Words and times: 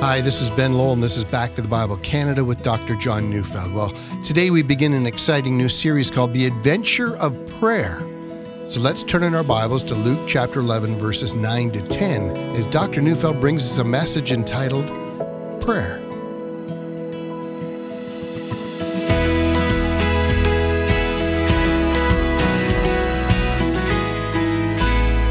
Hi, 0.00 0.20
this 0.20 0.40
is 0.40 0.48
Ben 0.48 0.74
Lowell, 0.74 0.92
and 0.92 1.02
this 1.02 1.16
is 1.16 1.24
Back 1.24 1.56
to 1.56 1.60
the 1.60 1.66
Bible 1.66 1.96
Canada 1.96 2.44
with 2.44 2.62
Dr. 2.62 2.94
John 2.94 3.28
Neufeld. 3.28 3.74
Well, 3.74 3.92
today 4.22 4.50
we 4.50 4.62
begin 4.62 4.94
an 4.94 5.06
exciting 5.06 5.58
new 5.58 5.68
series 5.68 6.08
called 6.08 6.32
The 6.32 6.46
Adventure 6.46 7.16
of 7.16 7.36
Prayer. 7.58 7.98
So 8.64 8.80
let's 8.80 9.02
turn 9.02 9.24
in 9.24 9.34
our 9.34 9.42
Bibles 9.42 9.82
to 9.84 9.96
Luke 9.96 10.20
chapter 10.28 10.60
11, 10.60 10.98
verses 10.98 11.34
9 11.34 11.72
to 11.72 11.82
10, 11.82 12.36
as 12.54 12.66
Dr. 12.66 13.00
Neufeld 13.00 13.40
brings 13.40 13.64
us 13.64 13.78
a 13.78 13.84
message 13.84 14.30
entitled 14.30 14.86
Prayer. 15.60 15.98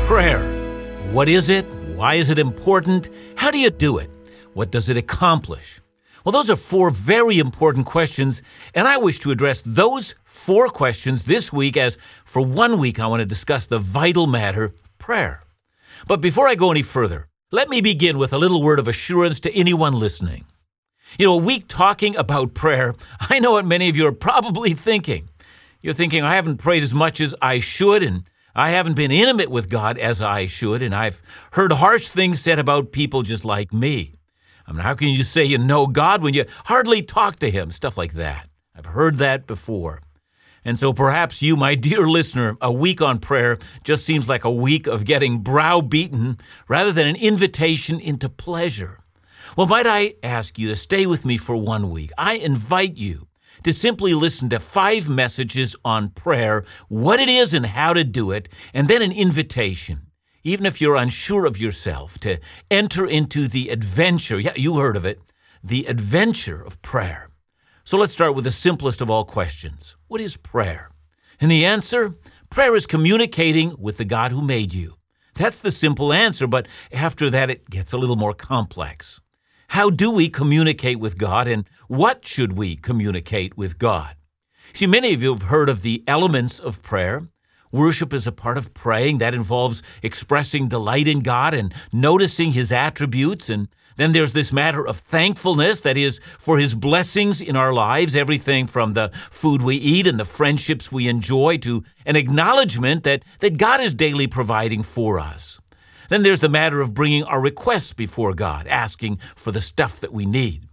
Prayer. 0.05 0.43
What 1.13 1.29
is 1.29 1.49
it? 1.49 1.65
Why 1.95 2.15
is 2.15 2.29
it 2.29 2.37
important? 2.37 3.09
How 3.35 3.49
do 3.49 3.59
you 3.59 3.69
do 3.69 3.97
it? 3.99 4.09
What 4.57 4.71
does 4.71 4.89
it 4.89 4.97
accomplish? 4.97 5.81
Well, 6.25 6.31
those 6.31 6.49
are 6.49 6.55
four 6.55 6.89
very 6.89 7.37
important 7.37 7.85
questions, 7.85 8.41
and 8.73 8.87
I 8.87 8.97
wish 8.97 9.19
to 9.19 9.29
address 9.29 9.61
those 9.63 10.15
four 10.23 10.67
questions 10.67 11.25
this 11.25 11.53
week 11.53 11.77
as 11.77 11.99
for 12.25 12.41
one 12.41 12.79
week 12.79 12.99
I 12.99 13.05
want 13.05 13.19
to 13.19 13.25
discuss 13.27 13.67
the 13.67 13.77
vital 13.77 14.25
matter 14.25 14.63
of 14.63 14.97
prayer. 14.97 15.43
But 16.07 16.21
before 16.21 16.47
I 16.47 16.55
go 16.55 16.71
any 16.71 16.81
further, 16.81 17.27
let 17.51 17.69
me 17.69 17.81
begin 17.81 18.17
with 18.17 18.33
a 18.33 18.39
little 18.39 18.63
word 18.63 18.79
of 18.79 18.87
assurance 18.87 19.39
to 19.41 19.53
anyone 19.55 19.93
listening. 19.93 20.45
You 21.19 21.27
know, 21.27 21.35
a 21.35 21.37
week 21.37 21.65
talking 21.67 22.15
about 22.15 22.55
prayer, 22.55 22.95
I 23.29 23.37
know 23.37 23.51
what 23.51 23.65
many 23.65 23.89
of 23.89 23.95
you 23.95 24.07
are 24.07 24.11
probably 24.11 24.73
thinking. 24.73 25.29
You're 25.83 25.93
thinking, 25.93 26.23
I 26.23 26.33
haven't 26.33 26.57
prayed 26.57 26.81
as 26.81 26.95
much 26.95 27.21
as 27.21 27.35
I 27.43 27.59
should, 27.59 28.01
and 28.01 28.23
I 28.55 28.71
haven't 28.71 28.95
been 28.95 29.11
intimate 29.11 29.51
with 29.51 29.69
God 29.69 29.99
as 29.99 30.19
I 30.19 30.47
should, 30.47 30.81
and 30.81 30.95
I've 30.95 31.21
heard 31.51 31.73
harsh 31.73 32.07
things 32.07 32.41
said 32.41 32.57
about 32.57 32.91
people 32.91 33.21
just 33.21 33.45
like 33.45 33.71
me. 33.71 34.13
I 34.67 34.73
mean, 34.73 34.81
how 34.81 34.95
can 34.95 35.07
you 35.07 35.23
say 35.23 35.45
you 35.45 35.57
know 35.57 35.87
God 35.87 36.21
when 36.21 36.33
you 36.33 36.45
hardly 36.65 37.01
talk 37.01 37.39
to 37.39 37.49
Him? 37.49 37.71
Stuff 37.71 37.97
like 37.97 38.13
that. 38.13 38.49
I've 38.75 38.87
heard 38.87 39.17
that 39.17 39.47
before. 39.47 40.01
And 40.65 40.77
so 40.77 40.91
perhaps 40.91 41.41
you, 41.41 41.55
my 41.55 41.75
dear 41.89 42.05
listener, 42.05 42.57
a 42.61 42.71
week 42.71 43.01
on 43.01 43.19
prayer 43.19 43.57
just 43.83 44.05
seems 44.05 44.27
like 44.27 44.43
a 44.43 44.51
week 44.51 44.85
of 44.85 45.05
getting 45.05 45.39
browbeaten 45.39 46.37
rather 46.67 46.91
than 46.91 47.07
an 47.07 47.15
invitation 47.15 47.99
into 48.01 48.27
pleasure. 48.27 48.99
Well, 49.55 49.67
might 49.67 49.87
I 49.87 50.15
ask 50.21 50.59
you 50.59 50.67
to 50.67 50.75
stay 50.75 51.05
with 51.05 51.25
me 51.25 51.37
for 51.37 51.55
one 51.55 51.89
week? 51.89 52.11
I 52.17 52.33
invite 52.33 52.97
you 52.97 53.27
to 53.63 53.71
simply 53.71 54.13
listen 54.13 54.49
to 54.49 54.59
five 54.59 55.09
messages 55.09 55.75
on 55.85 56.09
prayer, 56.09 56.65
what 56.89 57.21
it 57.21 57.29
is 57.29 57.53
and 57.53 57.65
how 57.65 57.93
to 57.93 58.03
do 58.03 58.31
it, 58.31 58.49
and 58.73 58.89
then 58.89 59.01
an 59.01 59.13
invitation 59.13 60.06
even 60.47 60.65
if 60.65 60.79
you're 60.79 60.95
unsure 60.95 61.45
of 61.45 61.57
yourself, 61.57 62.17
to 62.19 62.39
enter 62.71 63.05
into 63.05 63.47
the 63.47 63.69
adventure. 63.69 64.39
Yeah, 64.39 64.53
you 64.55 64.77
heard 64.77 64.97
of 64.97 65.05
it 65.05 65.19
the 65.63 65.85
adventure 65.85 66.61
of 66.61 66.81
prayer. 66.81 67.29
So 67.83 67.97
let's 67.97 68.13
start 68.13 68.35
with 68.35 68.45
the 68.45 68.51
simplest 68.51 69.01
of 69.01 69.09
all 69.09 69.25
questions 69.25 69.95
What 70.07 70.21
is 70.21 70.37
prayer? 70.37 70.91
And 71.39 71.51
the 71.51 71.65
answer 71.65 72.15
prayer 72.49 72.75
is 72.75 72.87
communicating 72.87 73.75
with 73.77 73.97
the 73.97 74.05
God 74.05 74.31
who 74.31 74.41
made 74.41 74.73
you. 74.73 74.95
That's 75.35 75.59
the 75.59 75.71
simple 75.71 76.13
answer, 76.13 76.47
but 76.47 76.67
after 76.91 77.29
that 77.29 77.49
it 77.49 77.69
gets 77.69 77.93
a 77.93 77.97
little 77.97 78.15
more 78.15 78.33
complex. 78.33 79.19
How 79.69 79.89
do 79.89 80.09
we 80.09 80.29
communicate 80.29 80.99
with 80.99 81.17
God, 81.17 81.47
and 81.47 81.69
what 81.87 82.25
should 82.25 82.57
we 82.57 82.77
communicate 82.77 83.57
with 83.57 83.77
God? 83.77 84.15
See, 84.73 84.87
many 84.87 85.13
of 85.13 85.21
you 85.21 85.33
have 85.33 85.43
heard 85.43 85.69
of 85.69 85.81
the 85.81 86.03
elements 86.07 86.59
of 86.59 86.81
prayer. 86.81 87.27
Worship 87.71 88.13
is 88.13 88.27
a 88.27 88.31
part 88.31 88.57
of 88.57 88.73
praying. 88.73 89.17
That 89.17 89.33
involves 89.33 89.83
expressing 90.01 90.67
delight 90.67 91.07
in 91.07 91.21
God 91.21 91.53
and 91.53 91.73
noticing 91.91 92.51
His 92.51 92.71
attributes. 92.71 93.49
And 93.49 93.67
then 93.97 94.11
there's 94.11 94.33
this 94.33 94.53
matter 94.53 94.87
of 94.87 94.97
thankfulness, 94.97 95.81
that 95.81 95.97
is, 95.97 96.19
for 96.37 96.57
His 96.57 96.75
blessings 96.75 97.41
in 97.41 97.55
our 97.55 97.73
lives, 97.73 98.15
everything 98.15 98.67
from 98.67 98.93
the 98.93 99.09
food 99.31 99.61
we 99.61 99.75
eat 99.75 100.07
and 100.07 100.19
the 100.19 100.25
friendships 100.25 100.91
we 100.91 101.07
enjoy 101.07 101.57
to 101.59 101.83
an 102.05 102.15
acknowledgement 102.15 103.03
that, 103.03 103.23
that 103.39 103.57
God 103.57 103.81
is 103.81 103.93
daily 103.93 104.27
providing 104.27 104.83
for 104.83 105.19
us. 105.19 105.59
Then 106.09 106.23
there's 106.23 106.39
the 106.39 106.47
matter 106.47 106.79
of 106.79 106.93
bringing 106.93 107.23
our 107.23 107.41
requests 107.41 107.91
before 107.91 108.33
God, 108.33 108.65
asking 108.67 109.17
for 109.35 109.51
the 109.51 109.61
stuff 109.61 109.99
that 109.99 110.13
we 110.13 110.25
need. 110.25 110.63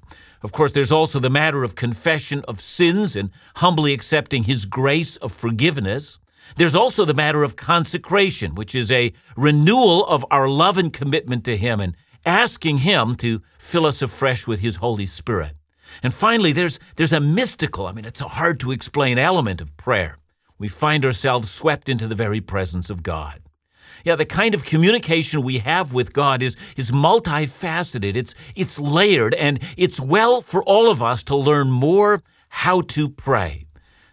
Of 0.43 0.53
course, 0.53 0.72
there's 0.72 0.93
also 0.93 1.19
the 1.19 1.31
matter 1.31 1.65
of 1.65 1.75
confession 1.75 2.44
of 2.47 2.60
sins 2.60 3.16
and 3.16 3.31
humbly 3.56 3.94
accepting 3.94 4.44
His 4.44 4.66
grace 4.66 5.16
of 5.16 5.33
forgiveness. 5.33 6.19
There's 6.56 6.75
also 6.75 7.05
the 7.05 7.15
matter 7.15 7.43
of 7.43 7.56
consecration, 7.56 8.55
which 8.55 8.75
is 8.75 8.91
a 8.91 9.12
renewal 9.37 10.06
of 10.06 10.25
our 10.31 10.49
love 10.49 10.78
and 10.78 10.93
commitment 10.93 11.44
to 11.44 11.56
Him 11.56 11.81
and 11.81 11.97
asking 12.25 12.78
Him 12.78 13.15
to 13.16 13.43
fill 13.59 13.87
us 13.87 14.03
afresh 14.03 14.47
with 14.47 14.60
His 14.60 14.77
Holy 14.77 15.06
Spirit. 15.06 15.56
And 16.03 16.12
finally, 16.12 16.53
there's, 16.53 16.78
there's 16.97 17.12
a 17.12 17.21
mystical, 17.21 17.87
I 17.87 17.93
mean, 17.93 18.04
it's 18.04 18.21
a 18.21 18.28
hard 18.28 18.60
to 18.60 18.72
explain 18.72 19.19
element 19.19 19.60
of 19.60 19.77
prayer. 19.77 20.19
We 20.59 20.69
find 20.69 21.04
ourselves 21.04 21.50
swept 21.50 21.88
into 21.88 22.06
the 22.06 22.15
very 22.15 22.41
presence 22.41 22.91
of 22.91 23.03
God. 23.03 23.41
Yeah, 24.04 24.16
the 24.16 24.27
kind 24.27 24.54
of 24.54 24.65
communication 24.65 25.43
we 25.43 25.59
have 25.59 25.94
with 25.94 26.12
God 26.12 26.43
is, 26.43 26.56
is 26.77 26.91
multifaceted, 26.91 28.16
it's, 28.16 28.34
it's 28.54 28.78
layered, 28.78 29.34
and 29.34 29.60
it's 29.77 29.99
well 29.99 30.43
for 30.43 30.62
all 30.65 30.91
of 30.91 31.03
us 31.03 31.22
to 31.25 31.37
learn 31.37 31.71
more 31.71 32.22
how 32.50 32.83
to 32.83 33.09
pray. 33.09 33.66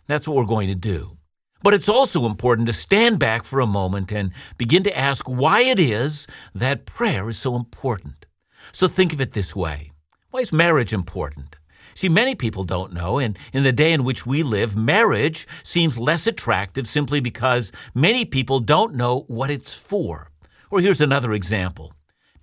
That's 0.08 0.28
what 0.28 0.38
we're 0.38 0.46
going 0.46 0.70
to 0.70 0.75
do. 0.75 1.18
But 1.64 1.74
it's 1.74 1.90
also 1.90 2.26
important 2.26 2.68
to 2.68 2.74
stand 2.74 3.20
back 3.20 3.44
for 3.44 3.60
a 3.60 3.68
moment 3.68 4.12
and 4.12 4.32
begin 4.58 4.84
to 4.84 4.98
ask 4.98 5.28
why 5.28 5.62
it 5.62 5.80
is 5.80 6.28
that 6.56 6.86
prayer 6.86 7.30
is 7.30 7.38
so 7.38 7.56
important. 7.56 8.26
So 8.72 8.88
think 8.88 9.14
of 9.14 9.22
it 9.22 9.34
this 9.34 9.56
way 9.56 9.92
Why 10.32 10.42
is 10.42 10.52
marriage 10.52 10.94
important? 10.94 11.58
See, 11.94 12.10
many 12.10 12.36
people 12.36 12.64
don't 12.64 12.94
know, 12.94 13.20
and 13.20 13.38
in 13.52 13.64
the 13.64 13.74
day 13.74 13.92
in 13.92 14.06
which 14.06 14.26
we 14.26 14.44
live, 14.44 14.78
marriage 14.78 15.46
seems 15.62 15.98
less 16.00 16.26
attractive 16.26 16.88
simply 16.88 17.20
because 17.20 17.72
many 17.94 18.24
people 18.24 18.60
don't 18.60 18.96
know 18.96 19.26
what 19.28 19.52
it's 19.52 19.74
for. 19.74 20.32
Or 20.70 20.80
here's 20.80 21.02
another 21.02 21.34
example. 21.34 21.94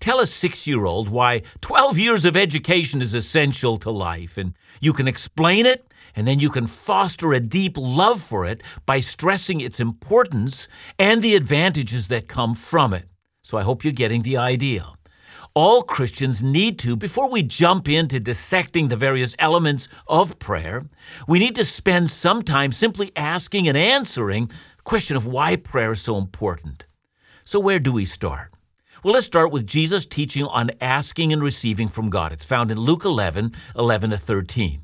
Tell 0.00 0.20
a 0.20 0.26
six 0.26 0.66
year 0.66 0.84
old 0.84 1.08
why 1.08 1.42
12 1.60 1.98
years 1.98 2.24
of 2.24 2.36
education 2.36 3.00
is 3.02 3.14
essential 3.14 3.78
to 3.78 3.90
life, 3.90 4.36
and 4.36 4.54
you 4.80 4.92
can 4.92 5.08
explain 5.08 5.66
it 5.66 5.87
and 6.18 6.26
then 6.26 6.40
you 6.40 6.50
can 6.50 6.66
foster 6.66 7.32
a 7.32 7.38
deep 7.38 7.78
love 7.78 8.20
for 8.20 8.44
it 8.44 8.60
by 8.84 8.98
stressing 8.98 9.60
its 9.60 9.78
importance 9.78 10.66
and 10.98 11.22
the 11.22 11.36
advantages 11.36 12.08
that 12.08 12.26
come 12.26 12.54
from 12.54 12.92
it. 12.92 13.06
So 13.44 13.56
I 13.56 13.62
hope 13.62 13.84
you're 13.84 13.92
getting 13.92 14.22
the 14.22 14.36
idea. 14.36 14.84
All 15.54 15.84
Christians 15.84 16.42
need 16.42 16.76
to, 16.80 16.96
before 16.96 17.30
we 17.30 17.44
jump 17.44 17.88
into 17.88 18.18
dissecting 18.18 18.88
the 18.88 18.96
various 18.96 19.36
elements 19.38 19.88
of 20.08 20.40
prayer, 20.40 20.86
we 21.28 21.38
need 21.38 21.54
to 21.54 21.62
spend 21.62 22.10
some 22.10 22.42
time 22.42 22.72
simply 22.72 23.12
asking 23.14 23.68
and 23.68 23.78
answering 23.78 24.48
the 24.48 24.82
question 24.82 25.16
of 25.16 25.24
why 25.24 25.54
prayer 25.54 25.92
is 25.92 26.02
so 26.02 26.16
important. 26.16 26.84
So, 27.44 27.60
where 27.60 27.78
do 27.78 27.92
we 27.92 28.04
start? 28.04 28.52
Well, 29.04 29.14
let's 29.14 29.26
start 29.26 29.52
with 29.52 29.68
Jesus' 29.68 30.04
teaching 30.04 30.46
on 30.46 30.72
asking 30.80 31.32
and 31.32 31.44
receiving 31.44 31.86
from 31.86 32.10
God. 32.10 32.32
It's 32.32 32.44
found 32.44 32.72
in 32.72 32.78
Luke 32.78 33.04
11 33.04 33.52
11 33.76 34.10
to 34.10 34.18
13. 34.18 34.82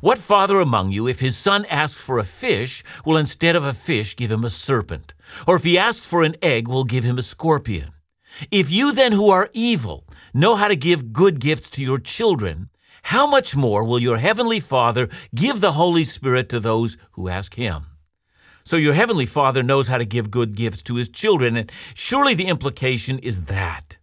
What 0.00 0.18
father 0.18 0.60
among 0.60 0.92
you, 0.92 1.08
if 1.08 1.20
his 1.20 1.36
son 1.36 1.64
asks 1.66 2.00
for 2.00 2.18
a 2.18 2.24
fish, 2.24 2.84
will 3.04 3.16
instead 3.16 3.56
of 3.56 3.64
a 3.64 3.74
fish 3.74 4.14
give 4.14 4.30
him 4.30 4.44
a 4.44 4.50
serpent? 4.50 5.14
Or 5.46 5.56
if 5.56 5.64
he 5.64 5.76
asks 5.76 6.06
for 6.06 6.22
an 6.22 6.36
egg, 6.40 6.68
will 6.68 6.84
give 6.84 7.04
him 7.04 7.18
a 7.18 7.22
scorpion? 7.22 7.90
If 8.50 8.70
you 8.70 8.92
then, 8.92 9.12
who 9.12 9.30
are 9.30 9.50
evil, 9.52 10.06
know 10.32 10.54
how 10.54 10.68
to 10.68 10.76
give 10.76 11.12
good 11.12 11.40
gifts 11.40 11.68
to 11.70 11.82
your 11.82 11.98
children, 11.98 12.70
how 13.02 13.26
much 13.26 13.56
more 13.56 13.84
will 13.84 13.98
your 13.98 14.18
heavenly 14.18 14.60
Father 14.60 15.08
give 15.34 15.60
the 15.60 15.72
Holy 15.72 16.04
Spirit 16.04 16.48
to 16.50 16.60
those 16.60 16.96
who 17.12 17.28
ask 17.28 17.54
him? 17.54 17.86
So 18.64 18.76
your 18.76 18.94
heavenly 18.94 19.26
Father 19.26 19.62
knows 19.62 19.88
how 19.88 19.98
to 19.98 20.04
give 20.04 20.30
good 20.30 20.54
gifts 20.54 20.82
to 20.84 20.94
his 20.94 21.08
children, 21.08 21.56
and 21.56 21.72
surely 21.94 22.34
the 22.34 22.46
implication 22.46 23.18
is 23.18 23.44
that. 23.44 23.96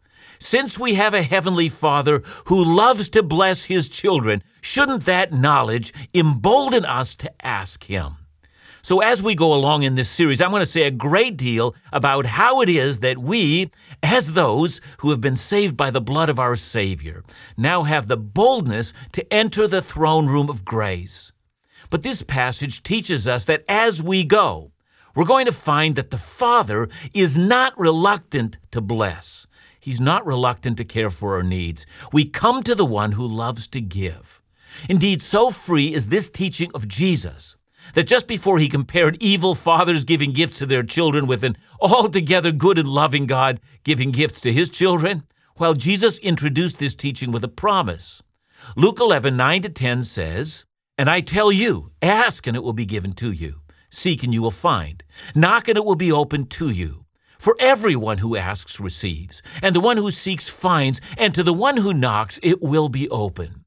Since 0.49 0.79
we 0.79 0.93
have 0.93 1.13
a 1.13 1.23
Heavenly 1.23 1.67
Father 1.67 2.23
who 2.45 2.63
loves 2.63 3.09
to 3.09 3.21
bless 3.21 3.65
His 3.65 3.89
children, 3.89 4.41
shouldn't 4.61 5.03
that 5.03 5.33
knowledge 5.33 5.93
embolden 6.13 6.85
us 6.85 7.15
to 7.15 7.45
ask 7.45 7.83
Him? 7.83 8.15
So, 8.81 9.01
as 9.01 9.21
we 9.21 9.35
go 9.35 9.53
along 9.53 9.83
in 9.83 9.95
this 9.95 10.09
series, 10.09 10.39
I'm 10.39 10.51
going 10.51 10.61
to 10.61 10.65
say 10.65 10.83
a 10.83 10.89
great 10.89 11.35
deal 11.35 11.75
about 11.91 12.27
how 12.27 12.61
it 12.61 12.69
is 12.69 13.01
that 13.01 13.17
we, 13.17 13.71
as 14.01 14.35
those 14.35 14.79
who 14.99 15.09
have 15.09 15.19
been 15.19 15.35
saved 15.35 15.75
by 15.75 15.91
the 15.91 15.99
blood 15.99 16.29
of 16.29 16.39
our 16.39 16.55
Savior, 16.55 17.25
now 17.57 17.83
have 17.83 18.07
the 18.07 18.15
boldness 18.15 18.93
to 19.11 19.33
enter 19.33 19.67
the 19.67 19.81
throne 19.81 20.27
room 20.27 20.49
of 20.49 20.63
grace. 20.63 21.33
But 21.89 22.03
this 22.03 22.23
passage 22.23 22.83
teaches 22.83 23.27
us 23.27 23.43
that 23.47 23.65
as 23.67 24.01
we 24.01 24.23
go, 24.23 24.71
we're 25.13 25.25
going 25.25 25.47
to 25.47 25.51
find 25.51 25.97
that 25.97 26.11
the 26.11 26.17
Father 26.17 26.87
is 27.13 27.37
not 27.37 27.77
reluctant 27.77 28.57
to 28.71 28.79
bless. 28.79 29.46
He's 29.87 30.01
not 30.01 30.25
reluctant 30.25 30.75
to 30.79 30.83
care 30.83 31.09
for 31.09 31.37
our 31.37 31.43
needs. 31.43 31.85
We 32.11 32.25
come 32.25 32.61
to 32.63 32.75
the 32.75 32.85
one 32.85 33.13
who 33.13 33.25
loves 33.25 33.69
to 33.69 33.79
give. 33.79 34.41
Indeed, 34.89 35.21
so 35.21 35.49
free 35.49 35.93
is 35.93 36.09
this 36.09 36.27
teaching 36.29 36.69
of 36.73 36.89
Jesus 36.89 37.55
that 37.93 38.05
just 38.05 38.27
before 38.27 38.59
he 38.59 38.67
compared 38.67 39.15
evil 39.21 39.55
fathers 39.55 40.03
giving 40.03 40.33
gifts 40.33 40.57
to 40.57 40.65
their 40.65 40.83
children 40.83 41.25
with 41.25 41.41
an 41.45 41.55
altogether 41.79 42.51
good 42.51 42.77
and 42.77 42.89
loving 42.89 43.27
God 43.27 43.61
giving 43.85 44.11
gifts 44.11 44.41
to 44.41 44.51
his 44.51 44.69
children, 44.69 45.23
Well, 45.57 45.73
Jesus 45.73 46.17
introduced 46.17 46.79
this 46.79 46.93
teaching 46.93 47.31
with 47.31 47.45
a 47.45 47.47
promise. 47.47 48.21
Luke 48.75 48.99
11, 48.99 49.37
9 49.37 49.61
to 49.61 49.69
10 49.69 50.03
says, 50.03 50.65
And 50.97 51.09
I 51.09 51.21
tell 51.21 51.49
you, 51.49 51.91
ask 52.01 52.45
and 52.45 52.57
it 52.57 52.63
will 52.63 52.73
be 52.73 52.85
given 52.85 53.13
to 53.13 53.31
you. 53.31 53.61
Seek 53.89 54.21
and 54.21 54.33
you 54.33 54.41
will 54.41 54.51
find. 54.51 55.01
Knock 55.33 55.69
and 55.69 55.77
it 55.77 55.85
will 55.85 55.95
be 55.95 56.11
opened 56.11 56.49
to 56.49 56.69
you. 56.69 57.06
For 57.37 57.55
everyone 57.59 58.17
who 58.17 58.35
asks 58.35 58.79
receives, 58.79 59.41
and 59.61 59.75
the 59.75 59.79
one 59.79 59.97
who 59.97 60.11
seeks 60.11 60.49
finds, 60.49 60.99
and 61.17 61.33
to 61.35 61.43
the 61.43 61.53
one 61.53 61.77
who 61.77 61.93
knocks 61.93 62.39
it 62.41 62.61
will 62.61 62.89
be 62.89 63.09
open. 63.09 63.63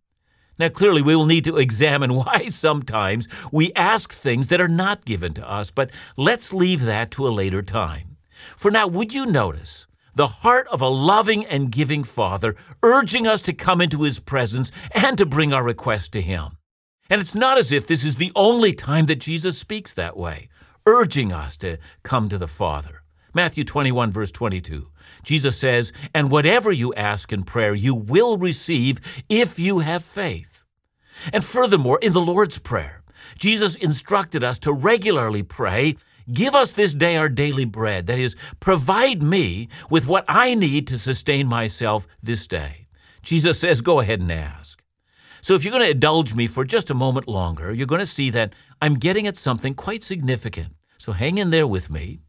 Now, 0.58 0.69
clearly, 0.69 1.00
we 1.00 1.17
will 1.17 1.26
need 1.26 1.44
to 1.44 1.56
examine 1.56 2.14
why 2.14 2.49
sometimes 2.49 3.28
we 3.50 3.72
ask 3.75 4.12
things 4.12 4.49
that 4.49 4.61
are 4.61 4.69
not 4.69 5.05
given 5.05 5.32
to 5.34 5.50
us, 5.50 5.70
but 5.70 5.90
let's 6.17 6.52
leave 6.52 6.82
that 6.82 7.11
to 7.12 7.26
a 7.26 7.31
later 7.31 7.62
time. 7.62 8.17
For 8.56 8.70
now, 8.70 8.87
would 8.87 9.14
you 9.14 9.25
notice 9.25 9.87
the 10.14 10.26
heart 10.26 10.67
of 10.69 10.82
a 10.82 10.88
loving 10.88 11.46
and 11.46 11.70
giving 11.72 12.05
Father 12.05 12.56
urging 12.82 13.26
us 13.26 13.40
to 13.43 13.52
come 13.52 13.81
into 13.81 14.02
His 14.02 14.19
presence 14.19 14.70
and 14.93 15.17
to 15.17 15.25
bring 15.25 15.52
our 15.52 15.64
request 15.64 16.12
to 16.12 16.20
Him? 16.20 16.58
And 17.08 17.20
it's 17.20 17.34
not 17.34 17.56
as 17.56 17.72
if 17.72 17.87
this 17.87 18.05
is 18.05 18.17
the 18.17 18.32
only 18.37 18.72
time 18.72 19.06
that 19.06 19.17
Jesus 19.17 19.58
speaks 19.58 19.94
that 19.94 20.17
way, 20.17 20.49
urging 20.87 21.32
us 21.32 21.56
to 21.58 21.78
come 22.02 22.28
to 22.28 22.38
the 22.38 22.46
Father. 22.46 23.00
Matthew 23.32 23.65
21, 23.65 24.11
verse 24.11 24.31
22. 24.31 24.91
Jesus 25.23 25.59
says, 25.59 25.93
And 26.15 26.31
whatever 26.31 26.73
you 26.73 26.93
ask 26.94 27.32
in 27.32 27.44
prayer, 27.44 27.75
you 27.75 27.94
will 27.94 28.37
receive 28.37 29.00
if 29.29 29.59
you 29.59 29.81
have 29.81 30.05
faith. 30.05 30.65
And 31.32 31.44
furthermore, 31.44 31.99
in 32.03 32.12
the 32.12 32.21
Lord's 32.21 32.59
Prayer, 32.59 33.03
Jesus 33.38 33.77
instructed 33.77 34.43
us 34.43 34.59
to 34.61 34.73
regularly 34.73 35.43
pray, 35.43 35.97
Give 36.32 36.55
us 36.55 36.73
this 36.73 36.94
day 36.94 37.17
our 37.17 37.29
daily 37.29 37.65
bread. 37.65 38.06
That 38.06 38.19
is, 38.19 38.37
provide 38.61 39.21
me 39.23 39.69
with 39.88 40.06
what 40.06 40.25
I 40.29 40.55
need 40.55 40.87
to 40.88 40.99
sustain 40.99 41.49
myself 41.49 42.06
this 42.23 42.47
day. 42.47 42.87
Jesus 43.23 43.59
says, 43.59 43.81
Go 43.81 44.00
ahead 44.00 44.21
and 44.21 44.31
ask. 44.31 44.81
So 45.43 45.55
if 45.55 45.65
you're 45.65 45.73
going 45.73 45.85
to 45.85 45.91
indulge 45.91 46.35
me 46.35 46.47
for 46.47 46.65
just 46.65 46.91
a 46.91 46.94
moment 46.94 47.27
longer, 47.27 47.73
you're 47.73 47.87
going 47.87 48.00
to 48.00 48.06
see 48.06 48.31
that 48.31 48.53
I'm 48.81 48.99
getting 48.99 49.27
at 49.27 49.37
something 49.37 49.75
quite 49.75 50.05
significant. 50.05 50.75
So 50.99 51.12
hang 51.12 51.38
in 51.38 51.50
there 51.50 51.67
with 51.67 51.91
me. 51.91 52.21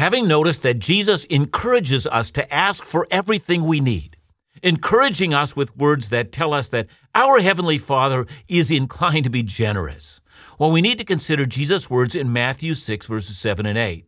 Having 0.00 0.28
noticed 0.28 0.62
that 0.62 0.78
Jesus 0.78 1.24
encourages 1.24 2.06
us 2.06 2.30
to 2.30 2.50
ask 2.50 2.86
for 2.86 3.06
everything 3.10 3.64
we 3.64 3.80
need, 3.80 4.16
encouraging 4.62 5.34
us 5.34 5.54
with 5.54 5.76
words 5.76 6.08
that 6.08 6.32
tell 6.32 6.54
us 6.54 6.70
that 6.70 6.86
our 7.14 7.38
Heavenly 7.38 7.76
Father 7.76 8.26
is 8.48 8.70
inclined 8.70 9.24
to 9.24 9.30
be 9.30 9.42
generous. 9.42 10.22
Well, 10.58 10.70
we 10.70 10.80
need 10.80 10.96
to 10.96 11.04
consider 11.04 11.44
Jesus' 11.44 11.90
words 11.90 12.16
in 12.16 12.32
Matthew 12.32 12.72
6, 12.72 13.04
verses 13.04 13.36
7 13.36 13.66
and 13.66 13.76
8. 13.76 14.06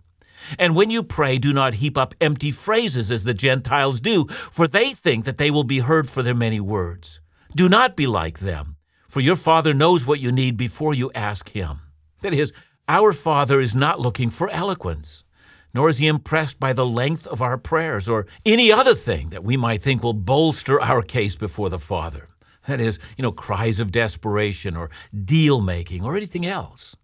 And 0.58 0.74
when 0.74 0.88
you 0.88 1.02
pray, 1.02 1.36
do 1.36 1.52
not 1.52 1.74
heap 1.74 1.98
up 1.98 2.14
empty 2.22 2.52
phrases 2.52 3.12
as 3.12 3.24
the 3.24 3.34
Gentiles 3.34 4.00
do, 4.00 4.26
for 4.28 4.66
they 4.66 4.94
think 4.94 5.26
that 5.26 5.36
they 5.36 5.50
will 5.50 5.62
be 5.62 5.80
heard 5.80 6.08
for 6.08 6.22
their 6.22 6.34
many 6.34 6.58
words. 6.58 7.20
Do 7.54 7.68
not 7.68 7.96
be 7.96 8.06
like 8.06 8.38
them, 8.38 8.76
for 9.06 9.20
your 9.20 9.36
Father 9.36 9.74
knows 9.74 10.06
what 10.06 10.20
you 10.20 10.32
need 10.32 10.56
before 10.56 10.94
you 10.94 11.10
ask 11.14 11.50
Him. 11.50 11.80
That 12.22 12.32
is, 12.32 12.50
our 12.88 13.12
Father 13.12 13.60
is 13.60 13.74
not 13.74 14.00
looking 14.00 14.30
for 14.30 14.48
eloquence 14.48 15.24
nor 15.74 15.88
is 15.88 15.98
he 15.98 16.06
impressed 16.06 16.60
by 16.60 16.72
the 16.72 16.86
length 16.86 17.26
of 17.26 17.42
our 17.42 17.58
prayers 17.58 18.08
or 18.08 18.26
any 18.44 18.70
other 18.70 18.94
thing 18.94 19.30
that 19.30 19.44
we 19.44 19.56
might 19.56 19.80
think 19.80 20.02
will 20.02 20.12
bolster 20.12 20.80
our 20.80 21.02
case 21.02 21.36
before 21.36 21.70
the 21.70 21.78
Father. 21.78 22.28
That 22.68 22.80
is, 22.80 22.98
you 23.16 23.22
know, 23.22 23.32
cries 23.32 23.80
of 23.80 23.90
desperation 23.90 24.76
or 24.76 24.90
deal 25.24 25.60
making 25.60 26.04
or 26.04 26.16
anything 26.16 26.46
else. 26.46 26.96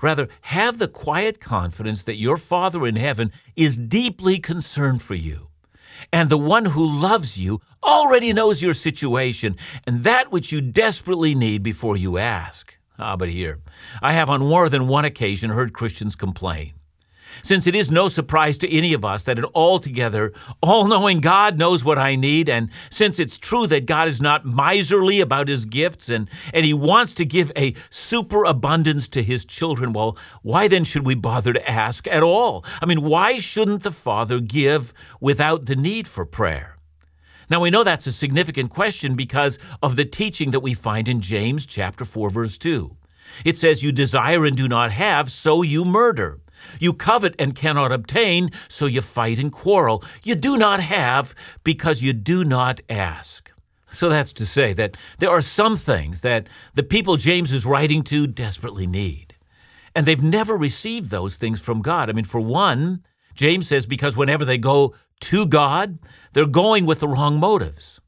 Rather, 0.00 0.28
have 0.42 0.78
the 0.78 0.88
quiet 0.88 1.40
confidence 1.40 2.02
that 2.04 2.16
your 2.16 2.36
Father 2.36 2.86
in 2.86 2.96
heaven 2.96 3.32
is 3.56 3.76
deeply 3.76 4.38
concerned 4.38 5.02
for 5.02 5.14
you. 5.14 5.48
And 6.12 6.28
the 6.28 6.38
one 6.38 6.66
who 6.66 6.84
loves 6.84 7.38
you 7.38 7.60
already 7.82 8.32
knows 8.32 8.62
your 8.62 8.72
situation 8.72 9.56
and 9.86 10.04
that 10.04 10.30
which 10.30 10.52
you 10.52 10.60
desperately 10.60 11.34
need 11.34 11.62
before 11.62 11.96
you 11.96 12.18
ask. 12.18 12.76
Ah, 12.98 13.16
but 13.16 13.30
here, 13.30 13.58
I 14.02 14.12
have 14.12 14.28
on 14.28 14.40
more 14.40 14.68
than 14.68 14.88
one 14.88 15.04
occasion 15.04 15.50
heard 15.50 15.72
Christians 15.72 16.16
complain 16.16 16.74
since 17.42 17.66
it 17.66 17.74
is 17.74 17.90
no 17.90 18.08
surprise 18.08 18.58
to 18.58 18.70
any 18.70 18.92
of 18.92 19.04
us 19.04 19.24
that 19.24 19.38
an 19.38 19.46
altogether 19.54 20.32
all 20.62 20.86
knowing 20.86 21.20
God 21.20 21.58
knows 21.58 21.84
what 21.84 21.98
I 21.98 22.16
need, 22.16 22.48
and 22.48 22.70
since 22.90 23.18
it's 23.18 23.38
true 23.38 23.66
that 23.68 23.86
God 23.86 24.08
is 24.08 24.20
not 24.20 24.44
miserly 24.44 25.20
about 25.20 25.48
his 25.48 25.64
gifts 25.64 26.08
and, 26.08 26.28
and 26.52 26.64
he 26.64 26.74
wants 26.74 27.12
to 27.14 27.24
give 27.24 27.52
a 27.56 27.74
superabundance 27.90 29.08
to 29.08 29.22
his 29.22 29.44
children, 29.44 29.92
well, 29.92 30.16
why 30.42 30.68
then 30.68 30.84
should 30.84 31.06
we 31.06 31.14
bother 31.14 31.52
to 31.52 31.70
ask 31.70 32.06
at 32.08 32.22
all? 32.22 32.64
I 32.80 32.86
mean, 32.86 33.02
why 33.02 33.38
shouldn't 33.38 33.82
the 33.82 33.90
Father 33.90 34.40
give 34.40 34.92
without 35.20 35.66
the 35.66 35.76
need 35.76 36.06
for 36.06 36.24
prayer? 36.24 36.76
Now 37.50 37.60
we 37.60 37.70
know 37.70 37.82
that's 37.82 38.06
a 38.06 38.12
significant 38.12 38.70
question 38.70 39.16
because 39.16 39.58
of 39.82 39.96
the 39.96 40.04
teaching 40.04 40.52
that 40.52 40.60
we 40.60 40.72
find 40.72 41.08
in 41.08 41.20
James 41.20 41.66
chapter 41.66 42.04
4 42.04 42.30
verse 42.30 42.56
2. 42.56 42.96
It 43.44 43.58
says 43.58 43.82
you 43.82 43.90
desire 43.90 44.44
and 44.44 44.56
do 44.56 44.68
not 44.68 44.92
have 44.92 45.32
so 45.32 45.62
you 45.62 45.84
murder. 45.84 46.40
You 46.78 46.92
covet 46.92 47.34
and 47.38 47.54
cannot 47.54 47.92
obtain, 47.92 48.50
so 48.68 48.86
you 48.86 49.00
fight 49.00 49.38
and 49.38 49.52
quarrel. 49.52 50.02
You 50.22 50.34
do 50.34 50.56
not 50.56 50.80
have 50.80 51.34
because 51.64 52.02
you 52.02 52.12
do 52.12 52.44
not 52.44 52.80
ask. 52.88 53.50
So 53.90 54.08
that's 54.08 54.32
to 54.34 54.46
say 54.46 54.72
that 54.74 54.96
there 55.18 55.30
are 55.30 55.40
some 55.40 55.76
things 55.76 56.20
that 56.20 56.48
the 56.74 56.82
people 56.82 57.16
James 57.16 57.52
is 57.52 57.66
writing 57.66 58.02
to 58.04 58.26
desperately 58.26 58.86
need. 58.86 59.34
And 59.94 60.06
they've 60.06 60.22
never 60.22 60.56
received 60.56 61.10
those 61.10 61.36
things 61.36 61.60
from 61.60 61.82
God. 61.82 62.08
I 62.08 62.12
mean, 62.12 62.24
for 62.24 62.40
one, 62.40 63.04
James 63.34 63.68
says 63.68 63.86
because 63.86 64.16
whenever 64.16 64.44
they 64.44 64.58
go 64.58 64.94
to 65.20 65.46
God, 65.46 65.98
they're 66.32 66.46
going 66.46 66.86
with 66.86 67.00
the 67.00 67.08
wrong 67.08 67.38
motives. 67.38 68.00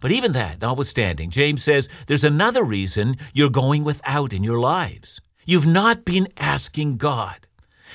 But 0.00 0.12
even 0.12 0.32
that, 0.32 0.60
notwithstanding, 0.60 1.30
James 1.30 1.62
says 1.62 1.88
there's 2.06 2.24
another 2.24 2.62
reason 2.62 3.16
you're 3.32 3.50
going 3.50 3.84
without 3.84 4.32
in 4.32 4.44
your 4.44 4.58
lives. 4.58 5.20
You've 5.44 5.66
not 5.66 6.04
been 6.04 6.28
asking 6.36 6.98
God. 6.98 7.47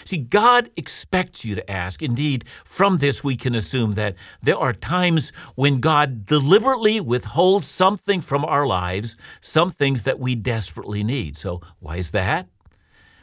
See, 0.06 0.18
God 0.18 0.70
expects 0.76 1.46
you 1.46 1.56
to 1.56 1.72
ask. 1.72 2.02
Indeed, 2.02 2.46
from 2.64 2.98
this 2.98 3.24
we 3.24 3.36
can 3.36 3.56
assume 3.56 3.94
that 3.94 4.16
there 4.42 4.58
are 4.58 4.74
times 4.74 5.32
when 5.56 5.80
God 5.80 6.26
deliberately 6.26 7.00
withholds 7.00 7.68
something 7.68 8.22
from 8.22 8.46
our 8.46 8.66
lives, 8.66 9.16
some 9.42 9.70
things 9.70 10.04
that 10.04 10.20
we 10.20 10.36
desperately 10.36 11.04
need. 11.04 11.38
So, 11.38 11.62
why 11.80 11.98
is 11.98 12.12
that? 12.12 12.48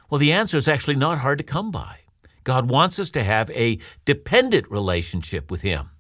Well, 0.09 0.19
the 0.19 0.33
answer 0.33 0.57
is 0.57 0.69
actually 0.69 0.97
not 0.97 1.19
hard 1.19 1.39
to 1.39 1.45
come 1.45 1.71
by. 1.71 2.01
God 2.45 2.71
wants 2.71 2.99
us 2.99 3.11
to 3.11 3.23
have 3.23 3.51
a 3.51 3.79
dependent 4.05 4.71
relationship 4.71 5.51
with 5.51 5.63
Him. 5.63 5.91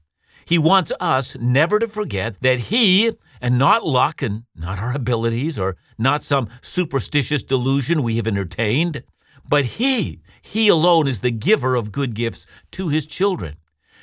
He 0.44 0.58
wants 0.58 0.92
us 0.98 1.36
never 1.38 1.78
to 1.78 1.86
forget 1.86 2.40
that 2.40 2.58
He, 2.58 3.12
and 3.40 3.56
not 3.56 3.86
luck 3.86 4.20
and 4.20 4.44
not 4.56 4.78
our 4.78 4.92
abilities 4.92 5.58
or 5.58 5.76
not 5.96 6.24
some 6.24 6.48
superstitious 6.60 7.42
delusion 7.42 8.02
we 8.02 8.16
have 8.16 8.26
entertained, 8.26 9.04
but 9.48 9.64
He 9.64 10.20
he 10.42 10.68
alone 10.68 11.06
is 11.06 11.20
the 11.20 11.30
giver 11.30 11.74
of 11.74 11.92
good 11.92 12.14
gifts 12.14 12.46
to 12.72 12.88
His 12.88 13.06
children. 13.06 13.56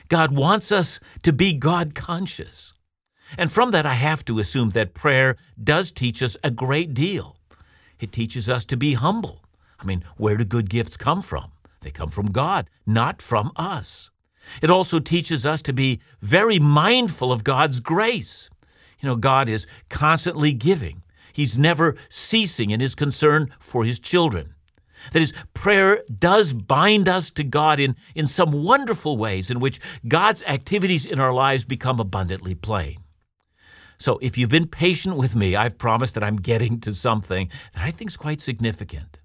God 0.07 0.35
wants 0.35 0.71
us 0.71 0.99
to 1.23 1.33
be 1.33 1.53
God 1.53 1.95
conscious. 1.95 2.73
And 3.37 3.51
from 3.51 3.71
that, 3.71 3.85
I 3.85 3.95
have 3.95 4.23
to 4.25 4.39
assume 4.39 4.69
that 4.71 4.93
prayer 4.93 5.35
does 5.61 5.91
teach 5.91 6.23
us 6.23 6.37
a 6.43 6.51
great 6.51 6.93
deal. 6.93 7.37
It 7.99 8.11
teaches 8.11 8.49
us 8.49 8.63
to 8.65 8.77
be 8.77 8.93
humble. 8.93 9.43
I 9.79 9.85
mean, 9.85 10.03
where 10.15 10.37
do 10.37 10.45
good 10.45 10.69
gifts 10.69 10.95
come 10.95 11.21
from? 11.21 11.51
They 11.81 11.91
come 11.91 12.09
from 12.09 12.31
God, 12.31 12.69
not 12.85 13.21
from 13.21 13.51
us. 13.55 14.11
It 14.61 14.71
also 14.71 14.99
teaches 14.99 15.45
us 15.45 15.61
to 15.63 15.73
be 15.73 15.99
very 16.21 16.57
mindful 16.57 17.31
of 17.31 17.43
God's 17.43 17.79
grace. 17.79 18.49
You 18.99 19.09
know, 19.09 19.15
God 19.15 19.49
is 19.49 19.67
constantly 19.89 20.53
giving, 20.53 21.03
He's 21.33 21.57
never 21.57 21.95
ceasing 22.09 22.71
in 22.71 22.79
His 22.79 22.95
concern 22.95 23.51
for 23.59 23.83
His 23.83 23.99
children. 23.99 24.55
That 25.11 25.21
is, 25.21 25.33
prayer 25.53 26.03
does 26.17 26.53
bind 26.53 27.07
us 27.07 27.31
to 27.31 27.43
God 27.43 27.79
in, 27.79 27.95
in 28.15 28.25
some 28.25 28.51
wonderful 28.51 29.17
ways 29.17 29.49
in 29.51 29.59
which 29.59 29.79
God's 30.07 30.43
activities 30.43 31.05
in 31.05 31.19
our 31.19 31.33
lives 31.33 31.65
become 31.65 31.99
abundantly 31.99 32.55
plain. 32.55 32.97
So, 33.99 34.19
if 34.21 34.37
you've 34.37 34.49
been 34.49 34.67
patient 34.67 35.17
with 35.17 35.35
me, 35.35 35.55
I've 35.55 35.77
promised 35.77 36.13
that 36.13 36.23
I'm 36.23 36.37
getting 36.37 36.79
to 36.81 36.91
something 36.93 37.49
that 37.73 37.83
I 37.83 37.89
think 37.89 38.11
is 38.11 38.17
quite 38.17 38.41
significant. 38.41 39.19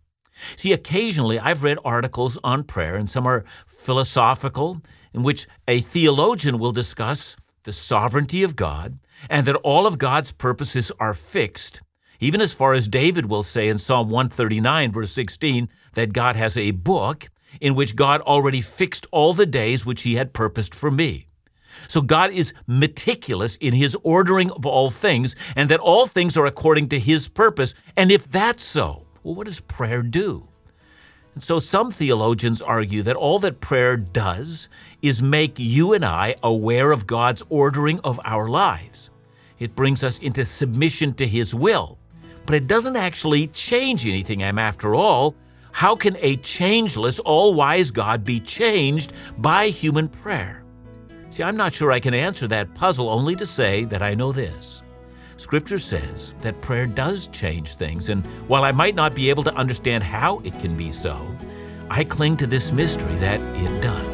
See, 0.57 0.73
occasionally 0.73 1.39
I've 1.39 1.63
read 1.63 1.79
articles 1.85 2.39
on 2.43 2.65
prayer, 2.65 2.97
and 2.97 3.09
some 3.09 3.27
are 3.27 3.45
philosophical, 3.67 4.81
in 5.13 5.23
which 5.23 5.47
a 5.69 5.83
theologian 5.83 6.59
will 6.59 6.73
discuss 6.73 7.37
the 7.65 7.73
sovereignty 7.73 8.43
of 8.43 8.57
God 8.57 8.99
and 9.31 9.47
that 9.47 9.57
all 9.57 9.87
of 9.87 9.99
God's 9.99 10.33
purposes 10.33 10.91
are 10.99 11.15
fixed 11.15 11.81
even 12.23 12.41
as 12.41 12.53
far 12.55 12.73
as 12.73 12.87
David 12.87 13.27
will 13.27 13.43
say 13.43 13.67
in 13.69 13.79
Psalm 13.79 14.09
139, 14.09 14.93
verse 14.93 15.11
16, 15.11 15.69
that 15.95 16.13
God 16.13 16.37
has 16.37 16.57
a 16.57 16.71
book 16.71 17.29
in 17.61 17.75
which 17.75 17.97
God 17.97 18.21
already 18.21 18.61
fixed 18.61 19.09
all 19.11 19.35
the 19.35 19.45
days 19.45 19.85
which 19.85 20.03
he 20.03 20.15
had 20.15 20.33
purposed 20.33 20.73
for 20.73 20.89
me. 20.89 21.27
So 21.89 22.01
God 22.01 22.31
is 22.31 22.55
meticulous 22.69 23.57
in 23.57 23.75
his 23.75 23.97
ordering 24.05 24.53
of 24.53 24.65
all 24.65 24.89
things, 24.91 25.35
and 25.57 25.69
that 25.69 25.81
all 25.81 26.07
things 26.07 26.37
are 26.37 26.47
according 26.47 26.91
to 26.91 27.01
his 27.01 27.29
purpose. 27.29 27.75
And 27.97 28.13
if 28.13 28.31
that's 28.31 28.63
so, 28.63 29.05
well, 29.25 29.35
what 29.35 29.47
does 29.47 29.59
prayer 29.59 30.05
do? 30.05 30.49
And 31.35 31.43
so 31.43 31.59
some 31.59 31.91
theologians 31.91 32.63
argue 32.63 33.03
that 33.03 33.17
all 33.17 33.41
that 33.41 33.61
prayer 33.61 33.97
does 33.97 34.69
is 35.01 35.21
make 35.21 35.59
you 35.59 35.93
and 35.93 36.05
I 36.05 36.37
aware 36.43 36.93
of 36.93 37.09
God's 37.09 37.43
ordering 37.49 37.99
of 38.05 38.21
our 38.25 38.49
lives. 38.49 39.11
It 39.59 39.75
brings 39.75 40.05
us 40.05 40.19
into 40.19 40.45
submission 40.45 41.15
to 41.15 41.27
His 41.27 41.55
will, 41.55 41.99
but 42.47 42.55
it 42.55 42.67
doesn't 42.67 42.97
actually 42.97 43.47
change 43.49 44.07
anything. 44.07 44.43
After 44.43 44.95
all, 44.95 45.35
how 45.73 45.97
can 45.97 46.17
a 46.21 46.37
changeless, 46.37 47.19
all 47.21 47.55
wise 47.55 47.91
God 47.91 48.25
be 48.25 48.41
changed 48.41 49.13
by 49.39 49.69
human 49.69 50.09
prayer? 50.09 50.65
See, 51.31 51.43
I'm 51.43 51.57
not 51.57 51.73
sure 51.73 51.91
I 51.91 52.01
can 52.01 52.13
answer 52.13 52.47
that 52.49 52.75
puzzle, 52.75 53.09
only 53.09 53.35
to 53.37 53.47
say 53.47 53.85
that 53.87 54.03
I 54.03 54.15
know 54.15 54.33
this. 54.33 54.83
Scripture 55.39 55.79
says 55.79 56.35
that 56.43 56.61
prayer 56.61 56.87
does 56.87 57.29
change 57.29 57.75
things, 57.75 58.11
and 58.11 58.25
while 58.49 58.65
I 58.65 58.73
might 58.73 58.95
not 58.95 59.15
be 59.15 59.31
able 59.31 59.43
to 59.45 59.55
understand 59.55 60.05
how 60.05 60.41
it 60.45 60.61
can 60.61 60.77
be 60.77 60.93
so, 60.93 61.17
I 61.89 62.05
cling 62.05 62.37
to 62.37 62.47
this 62.47 62.71
mystery 62.71 63.15
that 63.17 63.41
it 63.57 63.81
does. 63.81 64.12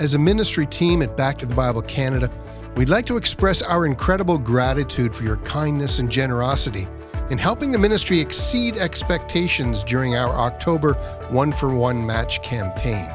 As 0.00 0.14
a 0.14 0.18
ministry 0.18 0.64
team 0.64 1.02
at 1.02 1.16
Back 1.16 1.38
to 1.38 1.46
the 1.46 1.56
Bible 1.56 1.82
Canada, 1.82 2.30
we'd 2.76 2.88
like 2.88 3.04
to 3.06 3.16
express 3.16 3.62
our 3.62 3.84
incredible 3.84 4.38
gratitude 4.38 5.12
for 5.12 5.24
your 5.24 5.38
kindness 5.38 5.98
and 5.98 6.08
generosity 6.08 6.86
in 7.30 7.36
helping 7.36 7.72
the 7.72 7.78
ministry 7.78 8.20
exceed 8.20 8.76
expectations 8.76 9.82
during 9.82 10.14
our 10.14 10.28
October 10.28 10.94
One 11.30 11.50
for 11.50 11.74
One 11.74 12.06
match 12.06 12.40
campaign. 12.44 13.10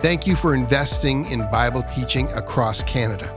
Thank 0.00 0.26
you 0.26 0.34
for 0.34 0.52
investing 0.52 1.30
in 1.30 1.48
Bible 1.48 1.84
teaching 1.84 2.28
across 2.32 2.82
Canada. 2.82 3.32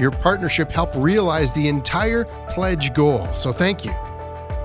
Your 0.00 0.10
partnership 0.10 0.72
helped 0.72 0.96
realize 0.96 1.52
the 1.52 1.68
entire 1.68 2.24
pledge 2.50 2.92
goal, 2.94 3.32
so 3.32 3.52
thank 3.52 3.84
you. 3.84 3.92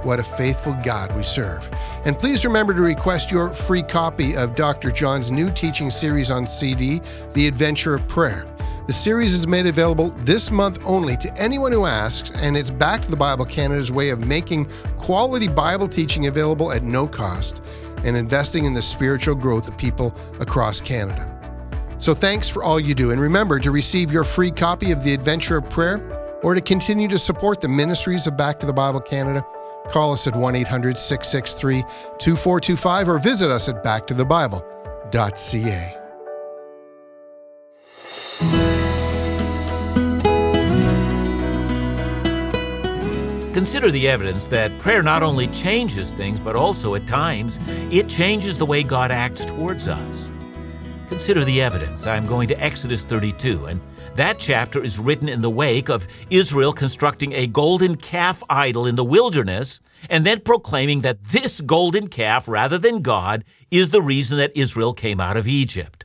What 0.01 0.19
a 0.19 0.23
faithful 0.23 0.75
God 0.83 1.15
we 1.15 1.21
serve. 1.21 1.69
And 2.05 2.17
please 2.17 2.45
remember 2.45 2.73
to 2.73 2.81
request 2.81 3.29
your 3.29 3.49
free 3.49 3.83
copy 3.83 4.37
of 4.37 4.55
Dr. 4.55 4.89
John's 4.89 5.31
new 5.31 5.51
teaching 5.51 5.91
series 5.91 6.31
on 6.31 6.47
CD, 6.47 7.01
The 7.33 7.45
Adventure 7.45 7.93
of 7.93 8.07
Prayer. 8.07 8.47
The 8.87 8.93
series 8.93 9.33
is 9.33 9.45
made 9.45 9.67
available 9.67 10.09
this 10.19 10.49
month 10.49 10.79
only 10.85 11.17
to 11.17 11.37
anyone 11.37 11.73
who 11.73 11.85
asks, 11.85 12.31
and 12.31 12.55
it's 12.55 12.69
Back 12.69 13.01
to 13.01 13.11
the 13.11 13.17
Bible 13.17 13.45
Canada's 13.45 13.91
way 13.91 14.09
of 14.09 14.25
making 14.25 14.65
quality 14.97 15.49
Bible 15.49 15.89
teaching 15.89 16.27
available 16.27 16.71
at 16.71 16.83
no 16.83 17.05
cost 17.05 17.61
and 18.05 18.15
investing 18.15 18.63
in 18.63 18.73
the 18.73 18.81
spiritual 18.81 19.35
growth 19.35 19.67
of 19.67 19.77
people 19.77 20.15
across 20.39 20.79
Canada. 20.79 21.35
So 21.97 22.13
thanks 22.13 22.47
for 22.47 22.63
all 22.63 22.79
you 22.79 22.95
do, 22.95 23.11
and 23.11 23.19
remember 23.19 23.59
to 23.59 23.71
receive 23.71 24.09
your 24.09 24.23
free 24.23 24.51
copy 24.51 24.91
of 24.91 25.03
The 25.03 25.13
Adventure 25.13 25.57
of 25.57 25.69
Prayer 25.69 26.39
or 26.43 26.55
to 26.55 26.61
continue 26.61 27.09
to 27.09 27.19
support 27.19 27.59
the 27.59 27.67
ministries 27.67 28.25
of 28.25 28.37
Back 28.37 28.57
to 28.61 28.65
the 28.65 28.73
Bible 28.73 29.01
Canada 29.01 29.45
Call 29.87 30.13
us 30.13 30.27
at 30.27 30.35
1 30.35 30.55
800 30.55 30.97
663 30.97 31.81
2425 32.17 33.09
or 33.09 33.19
visit 33.19 33.49
us 33.49 33.69
at 33.69 33.83
backtothebible.ca. 33.83 35.95
Consider 43.53 43.91
the 43.91 44.07
evidence 44.07 44.47
that 44.47 44.77
prayer 44.79 45.03
not 45.03 45.21
only 45.21 45.47
changes 45.47 46.11
things, 46.11 46.39
but 46.39 46.55
also 46.55 46.95
at 46.95 47.05
times 47.05 47.59
it 47.91 48.07
changes 48.07 48.57
the 48.57 48.65
way 48.65 48.83
God 48.83 49.11
acts 49.11 49.43
towards 49.43 49.89
us. 49.89 50.31
Consider 51.09 51.43
the 51.43 51.61
evidence. 51.61 52.07
I'm 52.07 52.25
going 52.25 52.47
to 52.47 52.57
Exodus 52.63 53.03
32, 53.03 53.65
and 53.65 53.81
that 54.19 54.37
chapter 54.37 54.83
is 54.83 54.99
written 54.99 55.29
in 55.29 55.39
the 55.39 55.49
wake 55.49 55.89
of 55.89 56.05
Israel 56.29 56.73
constructing 56.73 57.31
a 57.31 57.47
golden 57.47 57.95
calf 57.95 58.43
idol 58.49 58.85
in 58.85 58.95
the 58.95 59.03
wilderness 59.03 59.79
and 60.09 60.25
then 60.25 60.41
proclaiming 60.41 61.01
that 61.01 61.23
this 61.23 61.61
golden 61.61 62.07
calf, 62.07 62.47
rather 62.47 62.77
than 62.77 63.01
God, 63.01 63.45
is 63.71 63.91
the 63.91 64.01
reason 64.01 64.37
that 64.37 64.51
Israel 64.55 64.93
came 64.93 65.21
out 65.21 65.37
of 65.37 65.47
Egypt. 65.47 66.03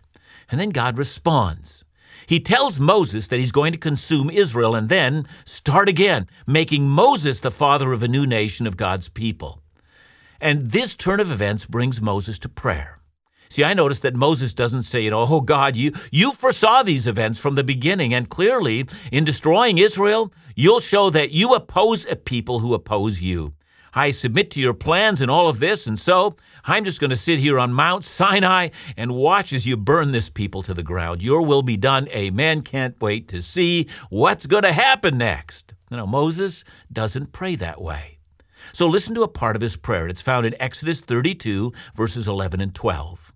And 0.49 0.61
then 0.61 0.71
God 0.71 0.97
responds. 0.97 1.85
He 2.27 2.41
tells 2.41 2.79
Moses 2.79 3.27
that 3.29 3.41
he's 3.41 3.53
going 3.53 3.73
to 3.73 3.79
consume 3.79 4.31
Israel 4.31 4.75
and 4.75 4.89
then 4.89 5.27
start 5.45 5.89
again, 5.89 6.29
making 6.47 6.89
Moses 6.89 7.41
the 7.41 7.51
father 7.51 7.93
of 7.93 8.03
a 8.03 8.09
new 8.09 8.27
nation 8.27 8.67
of 8.67 8.77
God's 8.77 9.09
people. 9.09 9.61
And 10.41 10.71
this 10.71 10.95
turn 10.95 11.21
of 11.21 11.31
events 11.31 11.67
brings 11.67 12.01
Moses 12.01 12.39
to 12.41 12.49
prayer. 12.49 13.01
See, 13.55 13.63
I 13.63 13.73
noticed 13.73 14.03
that 14.03 14.17
Moses 14.17 14.53
doesn't 14.53 14.83
say, 14.83 15.03
you 15.03 15.11
know, 15.11 15.25
oh 15.29 15.41
God, 15.41 15.77
you, 15.77 15.93
you 16.11 16.33
foresaw 16.33 16.83
these 16.83 17.07
events 17.07 17.39
from 17.39 17.55
the 17.55 17.63
beginning, 17.63 18.13
and 18.13 18.29
clearly, 18.29 18.85
in 19.13 19.23
destroying 19.23 19.79
Israel, 19.79 20.33
you'll 20.57 20.81
show 20.81 21.09
that 21.11 21.31
you 21.31 21.55
oppose 21.55 22.05
a 22.05 22.17
people 22.17 22.59
who 22.59 22.75
oppose 22.75 23.23
you. 23.23 23.55
I 23.95 24.11
submit 24.11 24.51
to 24.51 24.61
your 24.61 24.75
plans 24.75 25.21
and 25.21 25.31
all 25.31 25.47
of 25.49 25.61
this, 25.61 25.87
and 25.87 25.97
so 25.97 26.35
I'm 26.65 26.85
just 26.85 26.99
going 26.99 27.11
to 27.11 27.17
sit 27.17 27.39
here 27.39 27.61
on 27.61 27.73
Mount 27.73 28.03
Sinai 28.03 28.71
and 28.97 29.15
watch 29.15 29.53
as 29.53 29.69
you 29.69 29.77
burn 29.77 30.11
this 30.11 30.29
people 30.29 30.63
to 30.63 30.75
the 30.75 30.83
ground. 30.83 31.23
Your 31.23 31.43
will 31.43 31.63
be 31.63 31.77
done. 31.77 32.09
Amen. 32.09 32.61
Can't 32.61 33.01
wait 33.01 33.29
to 33.29 33.41
see 33.41 33.87
what's 34.11 34.47
going 34.47 34.65
to 34.65 34.73
happen 34.73 35.17
next. 35.17 35.75
You 35.93 35.99
know, 35.99 36.09
Moses 36.09 36.65
doesn't 36.93 37.31
pray 37.31 37.55
that 37.55 37.81
way. 37.81 38.19
So 38.73 38.89
listen 38.89 39.15
to 39.15 39.23
a 39.23 39.29
part 39.29 39.55
of 39.55 39.63
his 39.63 39.77
prayer. 39.77 40.09
It's 40.09 40.23
found 40.23 40.45
in 40.45 40.61
Exodus 40.61 41.03
32, 41.03 41.73
verses 41.95 42.27
11 42.27 42.61
and 42.61 42.75
12. 42.75 43.33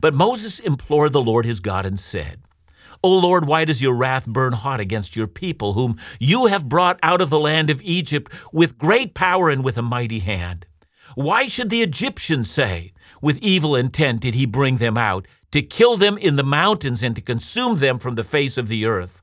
But 0.00 0.14
Moses 0.14 0.58
implored 0.58 1.12
the 1.12 1.22
Lord 1.22 1.46
his 1.46 1.60
God 1.60 1.84
and 1.84 1.98
said, 1.98 2.42
O 3.02 3.16
Lord, 3.16 3.46
why 3.46 3.64
does 3.64 3.80
your 3.80 3.96
wrath 3.96 4.26
burn 4.26 4.52
hot 4.52 4.80
against 4.80 5.14
your 5.14 5.28
people, 5.28 5.74
whom 5.74 5.98
you 6.18 6.46
have 6.46 6.68
brought 6.68 6.98
out 7.02 7.20
of 7.20 7.30
the 7.30 7.38
land 7.38 7.70
of 7.70 7.82
Egypt 7.82 8.32
with 8.52 8.78
great 8.78 9.14
power 9.14 9.48
and 9.48 9.62
with 9.62 9.78
a 9.78 9.82
mighty 9.82 10.18
hand? 10.18 10.66
Why 11.14 11.46
should 11.46 11.70
the 11.70 11.82
Egyptians 11.82 12.50
say, 12.50 12.92
With 13.22 13.38
evil 13.38 13.76
intent 13.76 14.20
did 14.20 14.34
he 14.34 14.46
bring 14.46 14.76
them 14.76 14.98
out, 14.98 15.26
to 15.52 15.62
kill 15.62 15.96
them 15.96 16.18
in 16.18 16.36
the 16.36 16.42
mountains 16.42 17.02
and 17.02 17.14
to 17.16 17.22
consume 17.22 17.78
them 17.78 17.98
from 17.98 18.16
the 18.16 18.24
face 18.24 18.58
of 18.58 18.68
the 18.68 18.84
earth? 18.84 19.22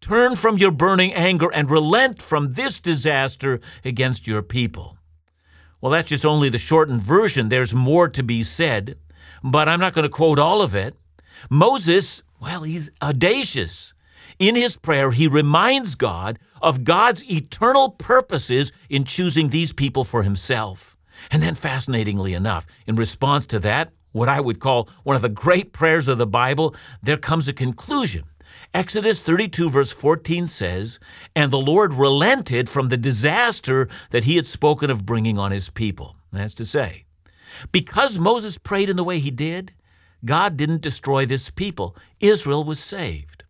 Turn 0.00 0.34
from 0.34 0.56
your 0.56 0.70
burning 0.72 1.12
anger 1.12 1.50
and 1.52 1.70
relent 1.70 2.22
from 2.22 2.52
this 2.52 2.80
disaster 2.80 3.60
against 3.84 4.26
your 4.26 4.42
people. 4.42 4.96
Well, 5.80 5.92
that's 5.92 6.08
just 6.08 6.26
only 6.26 6.48
the 6.48 6.58
shortened 6.58 7.02
version. 7.02 7.48
There's 7.48 7.74
more 7.74 8.08
to 8.08 8.22
be 8.22 8.42
said 8.42 8.96
but 9.42 9.68
I'm 9.68 9.80
not 9.80 9.94
going 9.94 10.04
to 10.04 10.08
quote 10.08 10.38
all 10.38 10.62
of 10.62 10.74
it. 10.74 10.94
Moses, 11.48 12.22
well, 12.40 12.62
he's 12.62 12.90
audacious. 13.02 13.94
In 14.38 14.54
his 14.54 14.76
prayer, 14.76 15.10
he 15.10 15.26
reminds 15.26 15.94
God 15.94 16.38
of 16.62 16.84
God's 16.84 17.28
eternal 17.30 17.90
purposes 17.90 18.72
in 18.88 19.04
choosing 19.04 19.50
these 19.50 19.72
people 19.72 20.04
for 20.04 20.22
himself. 20.22 20.96
And 21.30 21.42
then, 21.42 21.54
fascinatingly 21.54 22.34
enough, 22.34 22.66
in 22.86 22.96
response 22.96 23.46
to 23.46 23.58
that, 23.60 23.92
what 24.12 24.28
I 24.28 24.40
would 24.40 24.58
call 24.58 24.88
one 25.04 25.16
of 25.16 25.22
the 25.22 25.28
great 25.28 25.72
prayers 25.72 26.08
of 26.08 26.18
the 26.18 26.26
Bible, 26.26 26.74
there 27.02 27.16
comes 27.16 27.48
a 27.48 27.52
conclusion. 27.52 28.24
Exodus 28.72 29.20
32, 29.20 29.68
verse 29.68 29.92
14 29.92 30.46
says, 30.46 30.98
And 31.36 31.52
the 31.52 31.58
Lord 31.58 31.92
relented 31.92 32.68
from 32.68 32.88
the 32.88 32.96
disaster 32.96 33.88
that 34.10 34.24
he 34.24 34.36
had 34.36 34.46
spoken 34.46 34.90
of 34.90 35.06
bringing 35.06 35.38
on 35.38 35.52
his 35.52 35.70
people. 35.70 36.16
That's 36.32 36.54
to 36.54 36.64
say, 36.64 37.04
because 37.72 38.18
Moses 38.18 38.58
prayed 38.58 38.88
in 38.88 38.96
the 38.96 39.04
way 39.04 39.18
he 39.18 39.30
did, 39.30 39.72
God 40.24 40.56
didn't 40.56 40.82
destroy 40.82 41.26
this 41.26 41.50
people. 41.50 41.96
Israel 42.20 42.64
was 42.64 42.78
saved. 42.80 43.44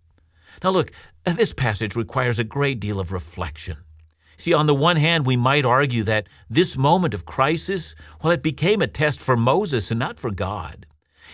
Now, 0.63 0.71
look, 0.71 0.93
this 1.25 1.53
passage 1.53 1.97
requires 1.97 2.39
a 2.39 2.45
great 2.45 2.81
deal 2.81 3.01
of 3.01 3.13
reflection. 3.13 3.79
See, 4.37 4.55
on 4.55 4.67
the 4.67 4.75
one 4.75 4.97
hand, 4.97 5.27
we 5.27 5.37
might 5.37 5.65
argue 5.65 6.03
that 6.05 6.27
this 6.49 6.77
moment 6.77 7.13
of 7.13 7.27
crisis, 7.27 7.95
well, 8.23 8.33
it 8.33 8.43
became 8.43 8.81
a 8.81 8.87
test 8.87 9.21
for 9.21 9.37
Moses 9.37 9.91
and 9.91 10.01
not 10.01 10.19
for 10.19 10.31
God. 10.31 10.87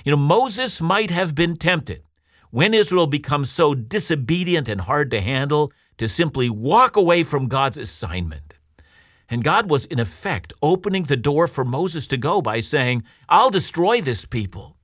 You 0.05 0.11
know, 0.11 0.19
Moses 0.19 0.81
might 0.81 1.11
have 1.11 1.35
been 1.35 1.57
tempted, 1.57 2.03
when 2.51 2.75
Israel 2.75 3.07
becomes 3.07 3.51
so 3.51 3.75
disobedient 3.75 4.69
and 4.69 4.81
hard 4.81 5.11
to 5.13 5.21
handle, 5.21 5.73
to 5.99 6.09
simply 6.09 6.51
walk 6.51 6.97
away 6.97 7.23
from 7.23 7.49
God's 7.49 7.79
assignment. 7.79 8.46
And 9.29 9.43
God 9.43 9.69
was, 9.69 9.85
in 9.87 9.99
effect, 9.99 10.53
opening 10.63 11.05
the 11.05 11.17
door 11.17 11.47
for 11.47 11.65
Moses 11.65 12.07
to 12.09 12.17
go 12.17 12.41
by 12.41 12.61
saying, 12.61 13.03
I'll 13.29 13.51
destroy 13.51 14.01
this 14.01 14.25
people. 14.25 14.77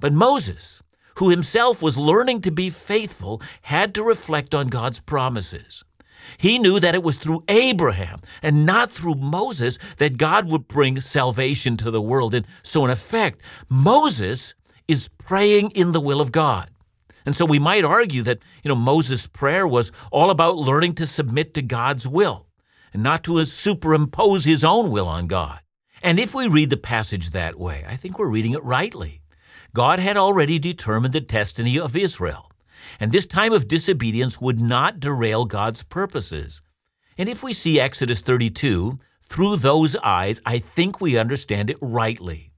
But 0.00 0.12
Moses, 0.12 0.82
who 1.16 1.30
himself 1.30 1.82
was 1.82 1.98
learning 1.98 2.40
to 2.42 2.50
be 2.50 2.70
faithful, 2.70 3.42
had 3.62 3.94
to 3.94 4.02
reflect 4.02 4.54
on 4.54 4.68
God's 4.68 5.00
promises. 5.00 5.84
He 6.38 6.58
knew 6.58 6.80
that 6.80 6.94
it 6.94 7.02
was 7.02 7.18
through 7.18 7.44
Abraham 7.48 8.20
and 8.42 8.64
not 8.64 8.90
through 8.90 9.16
Moses 9.16 9.78
that 9.98 10.16
God 10.16 10.48
would 10.48 10.66
bring 10.66 11.00
salvation 11.00 11.76
to 11.76 11.90
the 11.90 12.00
world. 12.00 12.34
And 12.34 12.46
so, 12.62 12.84
in 12.84 12.90
effect, 12.90 13.40
Moses 13.68 14.54
is 14.88 15.08
praying 15.18 15.70
in 15.72 15.92
the 15.92 16.00
will 16.00 16.22
of 16.22 16.32
God. 16.32 16.70
And 17.26 17.36
so 17.36 17.44
we 17.44 17.58
might 17.58 17.84
argue 17.84 18.22
that, 18.22 18.38
you 18.62 18.68
know, 18.68 18.74
Moses' 18.74 19.26
prayer 19.26 19.66
was 19.66 19.92
all 20.10 20.30
about 20.30 20.56
learning 20.56 20.94
to 20.96 21.06
submit 21.06 21.54
to 21.54 21.62
God's 21.62 22.08
will 22.08 22.46
and 22.94 23.02
not 23.02 23.24
to 23.24 23.44
superimpose 23.44 24.44
his 24.44 24.64
own 24.64 24.90
will 24.90 25.08
on 25.08 25.26
God. 25.26 25.60
And 26.02 26.18
if 26.20 26.34
we 26.34 26.46
read 26.46 26.70
the 26.70 26.76
passage 26.76 27.30
that 27.30 27.58
way, 27.58 27.84
I 27.86 27.96
think 27.96 28.18
we're 28.18 28.28
reading 28.28 28.52
it 28.52 28.62
rightly. 28.64 29.20
God 29.74 29.98
had 29.98 30.16
already 30.16 30.58
determined 30.58 31.12
the 31.12 31.20
destiny 31.20 31.78
of 31.78 31.96
Israel. 31.96 32.50
And 33.00 33.10
this 33.10 33.26
time 33.26 33.52
of 33.52 33.66
disobedience 33.66 34.40
would 34.40 34.60
not 34.60 35.00
derail 35.00 35.44
God's 35.44 35.82
purposes. 35.82 36.62
And 37.18 37.28
if 37.28 37.42
we 37.42 37.52
see 37.52 37.80
Exodus 37.80 38.20
32 38.22 38.98
through 39.22 39.56
those 39.56 39.96
eyes, 39.96 40.40
I 40.46 40.58
think 40.58 41.00
we 41.00 41.18
understand 41.18 41.70
it 41.70 41.78
rightly. 41.80 42.52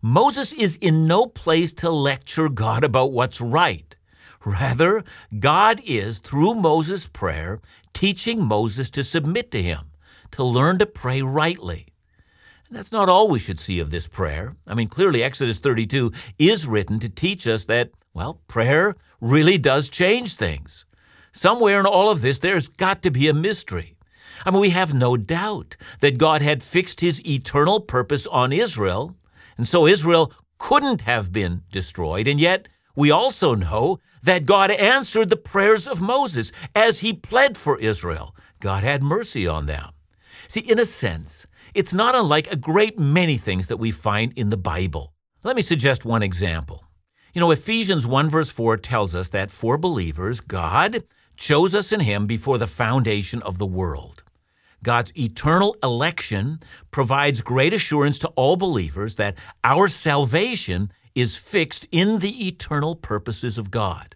Moses 0.00 0.52
is 0.52 0.76
in 0.76 1.06
no 1.06 1.26
place 1.26 1.72
to 1.74 1.90
lecture 1.90 2.48
God 2.48 2.84
about 2.84 3.12
what's 3.12 3.40
right. 3.40 3.96
Rather, 4.44 5.04
God 5.38 5.80
is, 5.84 6.18
through 6.18 6.54
Moses' 6.54 7.08
prayer, 7.08 7.60
teaching 7.92 8.44
Moses 8.44 8.90
to 8.90 9.02
submit 9.02 9.50
to 9.52 9.62
him, 9.62 9.90
to 10.32 10.44
learn 10.44 10.78
to 10.78 10.86
pray 10.86 11.22
rightly. 11.22 11.86
And 12.68 12.76
that's 12.76 12.92
not 12.92 13.08
all 13.08 13.28
we 13.28 13.38
should 13.38 13.60
see 13.60 13.80
of 13.80 13.90
this 13.90 14.08
prayer. 14.08 14.56
I 14.66 14.74
mean, 14.74 14.88
clearly, 14.88 15.22
Exodus 15.22 15.58
32 15.58 16.12
is 16.38 16.66
written 16.66 16.98
to 17.00 17.08
teach 17.08 17.46
us 17.46 17.66
that, 17.66 17.90
well, 18.14 18.40
prayer 18.48 18.96
really 19.20 19.58
does 19.58 19.88
change 19.88 20.34
things. 20.34 20.86
Somewhere 21.32 21.80
in 21.80 21.86
all 21.86 22.10
of 22.10 22.22
this, 22.22 22.38
there's 22.38 22.68
got 22.68 23.02
to 23.02 23.10
be 23.10 23.28
a 23.28 23.34
mystery. 23.34 23.96
I 24.44 24.50
mean, 24.50 24.60
we 24.60 24.70
have 24.70 24.92
no 24.92 25.16
doubt 25.16 25.76
that 26.00 26.18
God 26.18 26.42
had 26.42 26.62
fixed 26.62 27.00
his 27.00 27.24
eternal 27.26 27.80
purpose 27.80 28.26
on 28.26 28.52
Israel, 28.52 29.16
and 29.56 29.66
so 29.66 29.86
Israel 29.86 30.32
couldn't 30.58 31.02
have 31.02 31.32
been 31.32 31.62
destroyed. 31.70 32.26
And 32.26 32.40
yet, 32.40 32.68
we 32.94 33.10
also 33.10 33.54
know 33.54 33.98
that 34.22 34.46
God 34.46 34.70
answered 34.70 35.30
the 35.30 35.36
prayers 35.36 35.88
of 35.88 36.02
Moses 36.02 36.52
as 36.74 37.00
he 37.00 37.12
pled 37.12 37.56
for 37.56 37.78
Israel. 37.78 38.36
God 38.60 38.84
had 38.84 39.02
mercy 39.02 39.46
on 39.46 39.66
them. 39.66 39.90
See, 40.48 40.60
in 40.60 40.78
a 40.78 40.84
sense, 40.84 41.46
it's 41.74 41.94
not 41.94 42.14
unlike 42.14 42.50
a 42.50 42.56
great 42.56 42.98
many 42.98 43.38
things 43.38 43.68
that 43.68 43.78
we 43.78 43.90
find 43.90 44.32
in 44.36 44.50
the 44.50 44.56
Bible. 44.56 45.12
Let 45.42 45.56
me 45.56 45.62
suggest 45.62 46.04
one 46.04 46.22
example. 46.22 46.84
You 47.32 47.40
know, 47.40 47.50
Ephesians 47.50 48.06
1 48.06 48.28
verse 48.28 48.50
4 48.50 48.76
tells 48.76 49.14
us 49.14 49.30
that 49.30 49.50
for 49.50 49.78
believers, 49.78 50.40
God 50.40 51.04
chose 51.36 51.74
us 51.74 51.90
in 51.90 52.00
Him 52.00 52.26
before 52.26 52.58
the 52.58 52.66
foundation 52.66 53.42
of 53.42 53.58
the 53.58 53.66
world. 53.66 54.22
God's 54.82 55.16
eternal 55.16 55.76
election 55.82 56.60
provides 56.90 57.40
great 57.40 57.72
assurance 57.72 58.18
to 58.20 58.28
all 58.28 58.56
believers 58.56 59.16
that 59.16 59.36
our 59.64 59.88
salvation 59.88 60.92
is 61.14 61.36
fixed 61.36 61.86
in 61.90 62.18
the 62.18 62.46
eternal 62.46 62.96
purposes 62.96 63.58
of 63.58 63.70
God. 63.70 64.14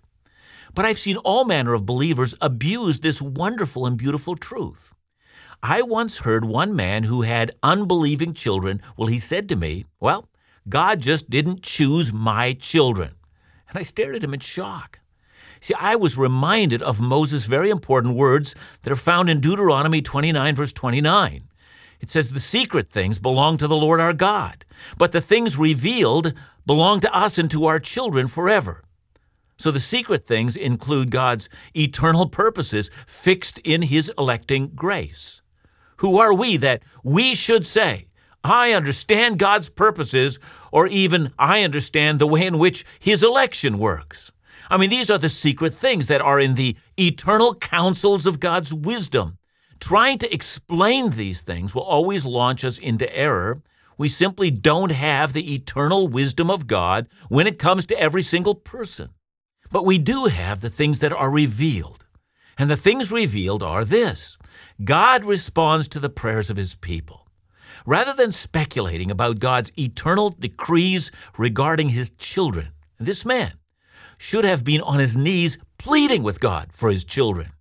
But 0.75 0.85
I've 0.85 0.99
seen 0.99 1.17
all 1.19 1.45
manner 1.45 1.73
of 1.73 1.87
believers 1.87 2.35
abuse 2.41 3.01
this 3.01 3.23
wonderful 3.23 3.87
and 3.87 3.97
beautiful 3.97 4.37
truth. 4.37 4.93
I 5.63 5.83
once 5.83 6.19
heard 6.19 6.45
one 6.45 6.77
man 6.77 7.05
who 7.05 7.23
had 7.23 7.57
unbelieving 7.63 8.35
children. 8.35 8.83
Well, 8.97 9.09
he 9.09 9.19
said 9.19 9.49
to 9.49 9.57
me, 9.57 9.87
Well, 10.01 10.29
God 10.69 11.01
just 11.01 11.31
didn't 11.31 11.63
choose 11.63 12.13
my 12.13 12.53
children. 12.53 13.15
And 13.69 13.79
I 13.79 13.83
stared 13.83 14.17
at 14.17 14.25
him 14.25 14.35
in 14.35 14.41
shock. 14.41 15.01
See, 15.61 15.75
I 15.81 15.97
was 15.97 16.19
reminded 16.19 16.83
of 16.83 17.01
Moses' 17.01 17.47
very 17.47 17.71
important 17.71 18.15
words 18.15 18.55
that 18.83 18.93
are 18.93 18.97
found 18.97 19.31
in 19.31 19.41
Deuteronomy 19.41 20.03
29, 20.03 20.55
verse 20.55 20.73
29. 20.73 21.49
It 22.01 22.11
says, 22.11 22.31
The 22.31 22.41
secret 22.41 22.89
things 22.89 23.19
belong 23.19 23.57
to 23.57 23.67
the 23.67 23.77
Lord 23.77 24.01
our 24.01 24.13
God, 24.13 24.65
but 24.99 25.13
the 25.13 25.21
things 25.21 25.59
revealed 25.59 26.35
belong 26.67 27.01
to 27.01 27.17
us 27.17 27.39
and 27.39 27.51
to 27.51 27.65
our 27.67 27.79
children 27.79 28.27
forever. 28.27 28.83
So 29.57 29.71
the 29.71 29.81
secret 29.81 30.25
things 30.25 30.57
include 30.57 31.11
God's 31.11 31.49
eternal 31.75 32.29
purposes 32.29 32.91
fixed 33.07 33.59
in 33.61 33.83
his 33.83 34.13
electing 34.19 34.73
grace. 34.75 35.41
Who 35.99 36.19
are 36.19 36.35
we 36.35 36.59
that 36.59 36.83
we 37.03 37.35
should 37.35 37.67
say, 37.67 38.09
I 38.45 38.73
understand 38.73 39.39
God's 39.39 39.71
purposes, 39.71 40.39
or 40.71 40.87
even 40.87 41.33
I 41.39 41.63
understand 41.63 42.19
the 42.19 42.27
way 42.27 42.47
in 42.47 42.59
which 42.59 42.85
his 42.99 43.25
election 43.25 43.79
works? 43.79 44.31
I 44.69 44.77
mean, 44.77 44.91
these 44.91 45.11
are 45.11 45.19
the 45.19 45.29
secret 45.29 45.75
things 45.75 46.09
that 46.09 46.21
are 46.21 46.41
in 46.41 46.55
the 46.55 46.77
eternal 46.99 47.55
counsels 47.55 48.27
of 48.27 48.41
God's 48.41 48.75
wisdom. 48.75 49.39
Trying 49.81 50.19
to 50.19 50.33
explain 50.33 51.11
these 51.11 51.41
things 51.41 51.75
will 51.75 51.83
always 51.83 52.25
launch 52.25 52.65
us 52.65 52.79
into 52.79 53.15
error. 53.15 53.63
We 53.99 54.09
simply 54.09 54.51
don't 54.51 54.93
have 54.93 55.33
the 55.33 55.55
eternal 55.55 56.09
wisdom 56.09 56.51
of 56.51 56.67
God 56.67 57.09
when 57.29 57.47
it 57.47 57.59
comes 57.59 57.87
to 57.87 57.99
every 57.99 58.23
single 58.23 58.55
person. 58.55 59.11
But 59.71 59.85
we 59.85 59.99
do 59.99 60.27
have 60.27 60.61
the 60.61 60.71
things 60.71 60.99
that 61.01 61.13
are 61.13 61.31
revealed. 61.31 62.05
And 62.59 62.71
the 62.71 62.77
things 62.77 63.13
revealed 63.13 63.63
are 63.63 63.85
this 63.85 64.39
God 64.85 65.25
responds 65.25 65.89
to 65.89 65.99
the 65.99 66.09
prayers 66.09 66.51
of 66.51 66.57
his 66.57 66.75
people. 66.75 67.27
Rather 67.85 68.13
than 68.13 68.33
speculating 68.33 69.11
about 69.11 69.39
God's 69.39 69.73
eternal 69.79 70.31
decrees 70.31 71.13
regarding 71.39 71.91
his 71.91 72.11
children, 72.11 72.73
this 72.99 73.25
man 73.25 73.53
should 74.19 74.45
have 74.45 74.65
been 74.65 74.81
on 74.81 74.99
his 74.99 75.17
knees 75.17 75.59
pleading 75.79 76.23
with 76.23 76.41
God 76.41 76.73
for 76.73 76.91
his 76.91 77.05
children. 77.05 77.53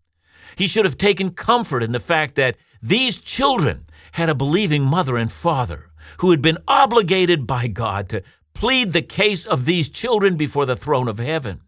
He 0.57 0.67
should 0.67 0.85
have 0.85 0.97
taken 0.97 1.31
comfort 1.31 1.83
in 1.83 1.91
the 1.91 1.99
fact 1.99 2.35
that 2.35 2.55
these 2.81 3.17
children 3.17 3.85
had 4.13 4.29
a 4.29 4.35
believing 4.35 4.83
mother 4.83 5.17
and 5.17 5.31
father 5.31 5.91
who 6.19 6.31
had 6.31 6.41
been 6.41 6.57
obligated 6.67 7.45
by 7.47 7.67
God 7.67 8.09
to 8.09 8.23
plead 8.53 8.93
the 8.93 9.01
case 9.01 9.45
of 9.45 9.65
these 9.65 9.89
children 9.89 10.37
before 10.37 10.65
the 10.65 10.75
throne 10.75 11.07
of 11.07 11.19
heaven. 11.19 11.61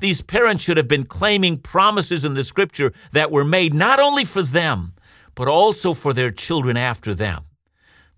These 0.00 0.22
parents 0.22 0.62
should 0.62 0.76
have 0.76 0.88
been 0.88 1.06
claiming 1.06 1.58
promises 1.58 2.24
in 2.24 2.34
the 2.34 2.44
scripture 2.44 2.92
that 3.12 3.30
were 3.30 3.44
made 3.44 3.72
not 3.72 3.98
only 3.98 4.24
for 4.24 4.42
them, 4.42 4.94
but 5.34 5.48
also 5.48 5.94
for 5.94 6.12
their 6.12 6.30
children 6.30 6.76
after 6.76 7.14
them. 7.14 7.44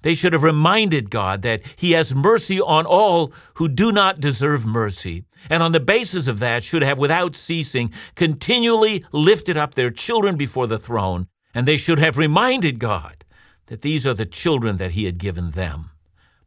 They 0.02 0.14
should 0.14 0.32
have 0.32 0.44
reminded 0.44 1.10
God 1.10 1.42
that 1.42 1.62
He 1.76 1.92
has 1.92 2.14
mercy 2.14 2.60
on 2.60 2.86
all 2.86 3.32
who 3.54 3.68
do 3.68 3.90
not 3.90 4.20
deserve 4.20 4.64
mercy, 4.64 5.24
and 5.50 5.62
on 5.62 5.72
the 5.72 5.80
basis 5.80 6.28
of 6.28 6.38
that 6.38 6.62
should 6.62 6.82
have 6.82 6.98
without 6.98 7.34
ceasing 7.34 7.92
continually 8.14 9.04
lifted 9.12 9.56
up 9.56 9.74
their 9.74 9.90
children 9.90 10.36
before 10.36 10.68
the 10.68 10.78
throne, 10.78 11.26
and 11.52 11.66
they 11.66 11.76
should 11.76 11.98
have 11.98 12.16
reminded 12.16 12.78
God 12.78 13.24
that 13.68 13.82
these 13.82 14.06
are 14.06 14.14
the 14.14 14.26
children 14.26 14.76
that 14.76 14.92
He 14.92 15.04
had 15.04 15.18
given 15.18 15.50
them. 15.50 15.90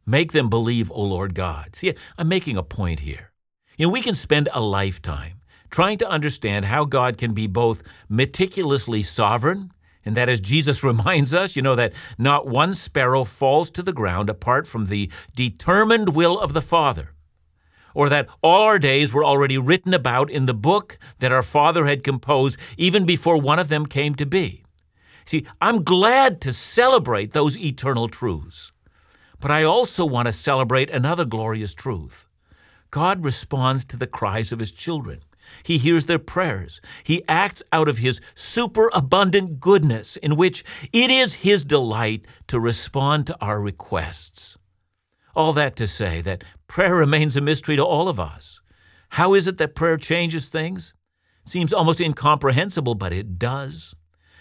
Make 0.06 0.32
them 0.32 0.50
believe, 0.50 0.90
O 0.92 1.02
Lord 1.02 1.34
God. 1.34 1.74
See, 1.74 1.94
I'm 2.18 2.28
making 2.28 2.56
a 2.56 2.62
point 2.62 3.00
here. 3.00 3.32
You 3.76 3.86
know, 3.86 3.92
we 3.92 4.02
can 4.02 4.14
spend 4.14 4.48
a 4.52 4.60
lifetime 4.60 5.40
trying 5.70 5.98
to 5.98 6.08
understand 6.08 6.66
how 6.66 6.84
God 6.84 7.16
can 7.16 7.32
be 7.32 7.46
both 7.46 7.82
meticulously 8.08 9.02
sovereign 9.02 9.72
and 10.04 10.16
that, 10.16 10.28
as 10.28 10.40
Jesus 10.40 10.82
reminds 10.84 11.32
us, 11.32 11.56
you 11.56 11.62
know, 11.62 11.74
that 11.74 11.92
not 12.18 12.46
one 12.46 12.74
sparrow 12.74 13.24
falls 13.24 13.70
to 13.72 13.82
the 13.82 13.92
ground 13.92 14.28
apart 14.28 14.66
from 14.66 14.86
the 14.86 15.10
determined 15.34 16.14
will 16.14 16.38
of 16.38 16.52
the 16.52 16.62
Father. 16.62 17.14
Or 17.94 18.08
that 18.08 18.28
all 18.42 18.62
our 18.62 18.78
days 18.78 19.12
were 19.12 19.24
already 19.24 19.58
written 19.58 19.92
about 19.92 20.30
in 20.30 20.46
the 20.46 20.54
book 20.54 20.98
that 21.18 21.32
our 21.32 21.42
Father 21.42 21.86
had 21.86 22.02
composed 22.02 22.56
even 22.78 23.04
before 23.04 23.38
one 23.38 23.58
of 23.58 23.68
them 23.68 23.86
came 23.86 24.14
to 24.14 24.24
be. 24.26 24.61
See, 25.24 25.46
I'm 25.60 25.84
glad 25.84 26.40
to 26.42 26.52
celebrate 26.52 27.32
those 27.32 27.58
eternal 27.58 28.08
truths. 28.08 28.72
But 29.40 29.50
I 29.50 29.64
also 29.64 30.04
want 30.04 30.26
to 30.26 30.32
celebrate 30.32 30.90
another 30.90 31.24
glorious 31.24 31.74
truth. 31.74 32.26
God 32.90 33.24
responds 33.24 33.84
to 33.86 33.96
the 33.96 34.06
cries 34.06 34.52
of 34.52 34.58
his 34.58 34.70
children. 34.70 35.20
He 35.62 35.78
hears 35.78 36.06
their 36.06 36.18
prayers. 36.18 36.80
He 37.04 37.22
acts 37.28 37.62
out 37.72 37.88
of 37.88 37.98
His 37.98 38.20
superabundant 38.34 39.60
goodness, 39.60 40.16
in 40.16 40.36
which 40.36 40.64
it 40.92 41.10
is 41.10 41.34
His 41.34 41.64
delight 41.64 42.24
to 42.48 42.60
respond 42.60 43.26
to 43.26 43.36
our 43.40 43.60
requests. 43.60 44.56
All 45.34 45.52
that 45.54 45.76
to 45.76 45.86
say 45.86 46.20
that 46.22 46.44
prayer 46.68 46.94
remains 46.94 47.36
a 47.36 47.40
mystery 47.40 47.76
to 47.76 47.84
all 47.84 48.08
of 48.08 48.20
us. 48.20 48.60
How 49.10 49.34
is 49.34 49.46
it 49.46 49.58
that 49.58 49.74
prayer 49.74 49.96
changes 49.96 50.48
things? 50.48 50.94
Seems 51.44 51.72
almost 51.72 52.00
incomprehensible, 52.00 52.94
but 52.94 53.12
it 53.12 53.38
does. 53.38 53.94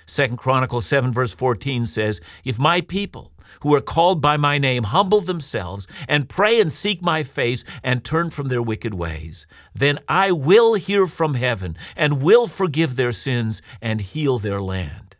Second 0.05 0.37
Chronicles 0.37 0.85
7 0.85 1.11
verse 1.11 1.33
14 1.33 1.85
says, 1.85 2.21
If 2.43 2.59
my 2.59 2.81
people, 2.81 3.31
who 3.61 3.75
are 3.75 3.81
called 3.81 4.21
by 4.21 4.37
my 4.37 4.57
name 4.57 4.83
humble 4.83 5.21
themselves 5.21 5.87
and 6.07 6.29
pray 6.29 6.59
and 6.59 6.71
seek 6.71 7.01
my 7.01 7.23
face 7.23 7.63
and 7.83 8.03
turn 8.03 8.29
from 8.29 8.47
their 8.47 8.61
wicked 8.61 8.93
ways, 8.93 9.45
then 9.75 9.99
I 10.07 10.31
will 10.31 10.75
hear 10.75 11.07
from 11.07 11.33
heaven 11.35 11.77
and 11.95 12.21
will 12.21 12.47
forgive 12.47 12.95
their 12.95 13.11
sins 13.11 13.61
and 13.81 14.01
heal 14.01 14.39
their 14.39 14.61
land. 14.61 15.17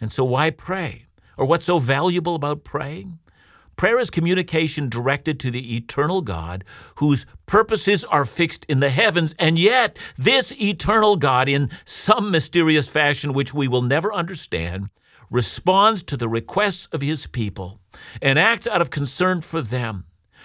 And 0.00 0.12
so 0.12 0.24
why 0.24 0.50
pray? 0.50 1.06
Or 1.36 1.46
what's 1.46 1.66
so 1.66 1.78
valuable 1.78 2.34
about 2.34 2.64
praying? 2.64 3.18
Prayer 3.80 3.98
is 3.98 4.10
communication 4.10 4.90
directed 4.90 5.40
to 5.40 5.50
the 5.50 5.74
eternal 5.74 6.20
God 6.20 6.64
whose 6.96 7.24
purposes 7.46 8.04
are 8.04 8.26
fixed 8.26 8.66
in 8.66 8.80
the 8.80 8.90
heavens, 8.90 9.34
and 9.38 9.56
yet 9.56 9.98
this 10.18 10.52
eternal 10.60 11.16
God, 11.16 11.48
in 11.48 11.70
some 11.86 12.30
mysterious 12.30 12.90
fashion 12.90 13.32
which 13.32 13.54
we 13.54 13.68
will 13.68 13.80
never 13.80 14.12
understand, 14.12 14.90
responds 15.30 16.02
to 16.02 16.18
the 16.18 16.28
requests 16.28 16.88
of 16.92 17.00
his 17.00 17.26
people 17.26 17.80
and 18.20 18.38
acts 18.38 18.66
out 18.66 18.82
of 18.82 18.90
concern 18.90 19.40
for 19.40 19.62
them. 19.62 20.04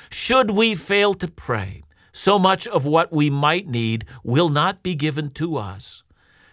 Should 0.09 0.51
we 0.51 0.73
fail 0.73 1.13
to 1.15 1.27
pray, 1.27 1.83
so 2.13 2.39
much 2.39 2.65
of 2.67 2.85
what 2.85 3.11
we 3.11 3.29
might 3.29 3.67
need 3.67 4.05
will 4.23 4.47
not 4.47 4.81
be 4.81 4.95
given 4.95 5.29
to 5.31 5.57
us. 5.57 6.04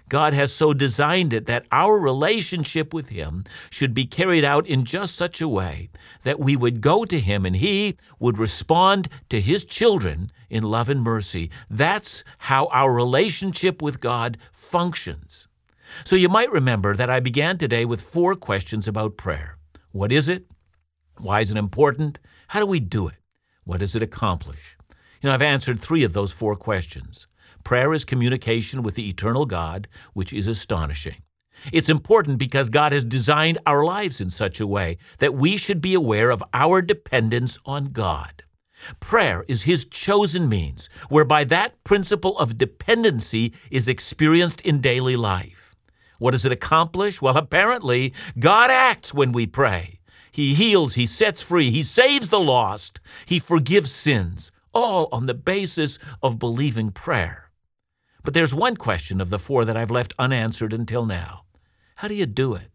God 0.08 0.34
has 0.34 0.52
so 0.52 0.74
designed 0.74 1.32
it 1.32 1.46
that 1.46 1.66
our 1.72 1.98
relationship 1.98 2.92
with 2.92 3.08
Him 3.08 3.44
should 3.70 3.94
be 3.94 4.04
carried 4.04 4.44
out 4.44 4.66
in 4.66 4.84
just 4.84 5.14
such 5.14 5.40
a 5.40 5.48
way 5.48 5.88
that 6.22 6.38
we 6.38 6.56
would 6.56 6.80
go 6.80 7.04
to 7.04 7.18
Him 7.20 7.46
and 7.46 7.56
He 7.56 7.96
would 8.18 8.38
respond 8.38 9.08
to 9.30 9.40
His 9.40 9.64
children 9.64 10.30
in 10.50 10.64
love 10.64 10.88
and 10.88 11.02
mercy. 11.02 11.50
That's 11.70 12.24
how 12.38 12.66
our 12.66 12.92
relationship 12.92 13.80
with 13.80 14.00
God 14.00 14.38
functions. 14.52 15.48
So 16.04 16.16
you 16.16 16.28
might 16.28 16.50
remember 16.50 16.94
that 16.96 17.10
I 17.10 17.20
began 17.20 17.58
today 17.58 17.84
with 17.84 18.00
four 18.00 18.34
questions 18.34 18.88
about 18.88 19.16
prayer. 19.16 19.58
What 19.92 20.12
is 20.12 20.28
it? 20.28 20.46
Why 21.18 21.40
is 21.40 21.50
it 21.50 21.58
important? 21.58 22.18
How 22.48 22.60
do 22.60 22.66
we 22.66 22.80
do 22.80 23.08
it? 23.08 23.16
What 23.64 23.80
does 23.80 23.94
it 23.94 24.02
accomplish? 24.02 24.76
You 25.20 25.28
know, 25.28 25.34
I've 25.34 25.42
answered 25.42 25.78
three 25.78 26.02
of 26.02 26.14
those 26.14 26.32
four 26.32 26.56
questions. 26.56 27.26
Prayer 27.64 27.92
is 27.92 28.04
communication 28.04 28.82
with 28.82 28.94
the 28.94 29.08
eternal 29.08 29.46
God, 29.46 29.88
which 30.12 30.32
is 30.32 30.46
astonishing. 30.46 31.22
It's 31.72 31.88
important 31.88 32.38
because 32.38 32.70
God 32.70 32.92
has 32.92 33.04
designed 33.04 33.58
our 33.66 33.84
lives 33.84 34.20
in 34.20 34.30
such 34.30 34.58
a 34.60 34.66
way 34.66 34.98
that 35.18 35.34
we 35.34 35.56
should 35.56 35.80
be 35.80 35.94
aware 35.94 36.30
of 36.30 36.42
our 36.52 36.82
dependence 36.82 37.58
on 37.64 37.86
God. 37.86 38.42
Prayer 38.98 39.44
is 39.46 39.62
His 39.62 39.84
chosen 39.84 40.48
means 40.48 40.88
whereby 41.08 41.44
that 41.44 41.82
principle 41.84 42.36
of 42.38 42.58
dependency 42.58 43.52
is 43.70 43.86
experienced 43.86 44.60
in 44.62 44.80
daily 44.80 45.14
life. 45.14 45.76
What 46.18 46.32
does 46.32 46.44
it 46.44 46.52
accomplish? 46.52 47.22
Well, 47.22 47.36
apparently, 47.36 48.12
God 48.38 48.70
acts 48.70 49.14
when 49.14 49.30
we 49.30 49.46
pray. 49.46 50.00
He 50.32 50.54
heals, 50.54 50.94
He 50.94 51.06
sets 51.06 51.42
free, 51.42 51.70
He 51.70 51.82
saves 51.82 52.28
the 52.28 52.40
lost, 52.40 52.98
He 53.26 53.38
forgives 53.38 53.92
sins, 53.92 54.50
all 54.74 55.08
on 55.12 55.26
the 55.26 55.34
basis 55.34 55.98
of 56.22 56.38
believing 56.38 56.90
prayer. 56.90 57.51
But 58.22 58.34
there's 58.34 58.54
one 58.54 58.76
question 58.76 59.20
of 59.20 59.30
the 59.30 59.38
four 59.38 59.64
that 59.64 59.76
I've 59.76 59.90
left 59.90 60.14
unanswered 60.18 60.72
until 60.72 61.06
now. 61.06 61.44
How 61.96 62.08
do 62.08 62.14
you 62.14 62.26
do 62.26 62.54
it? 62.54 62.68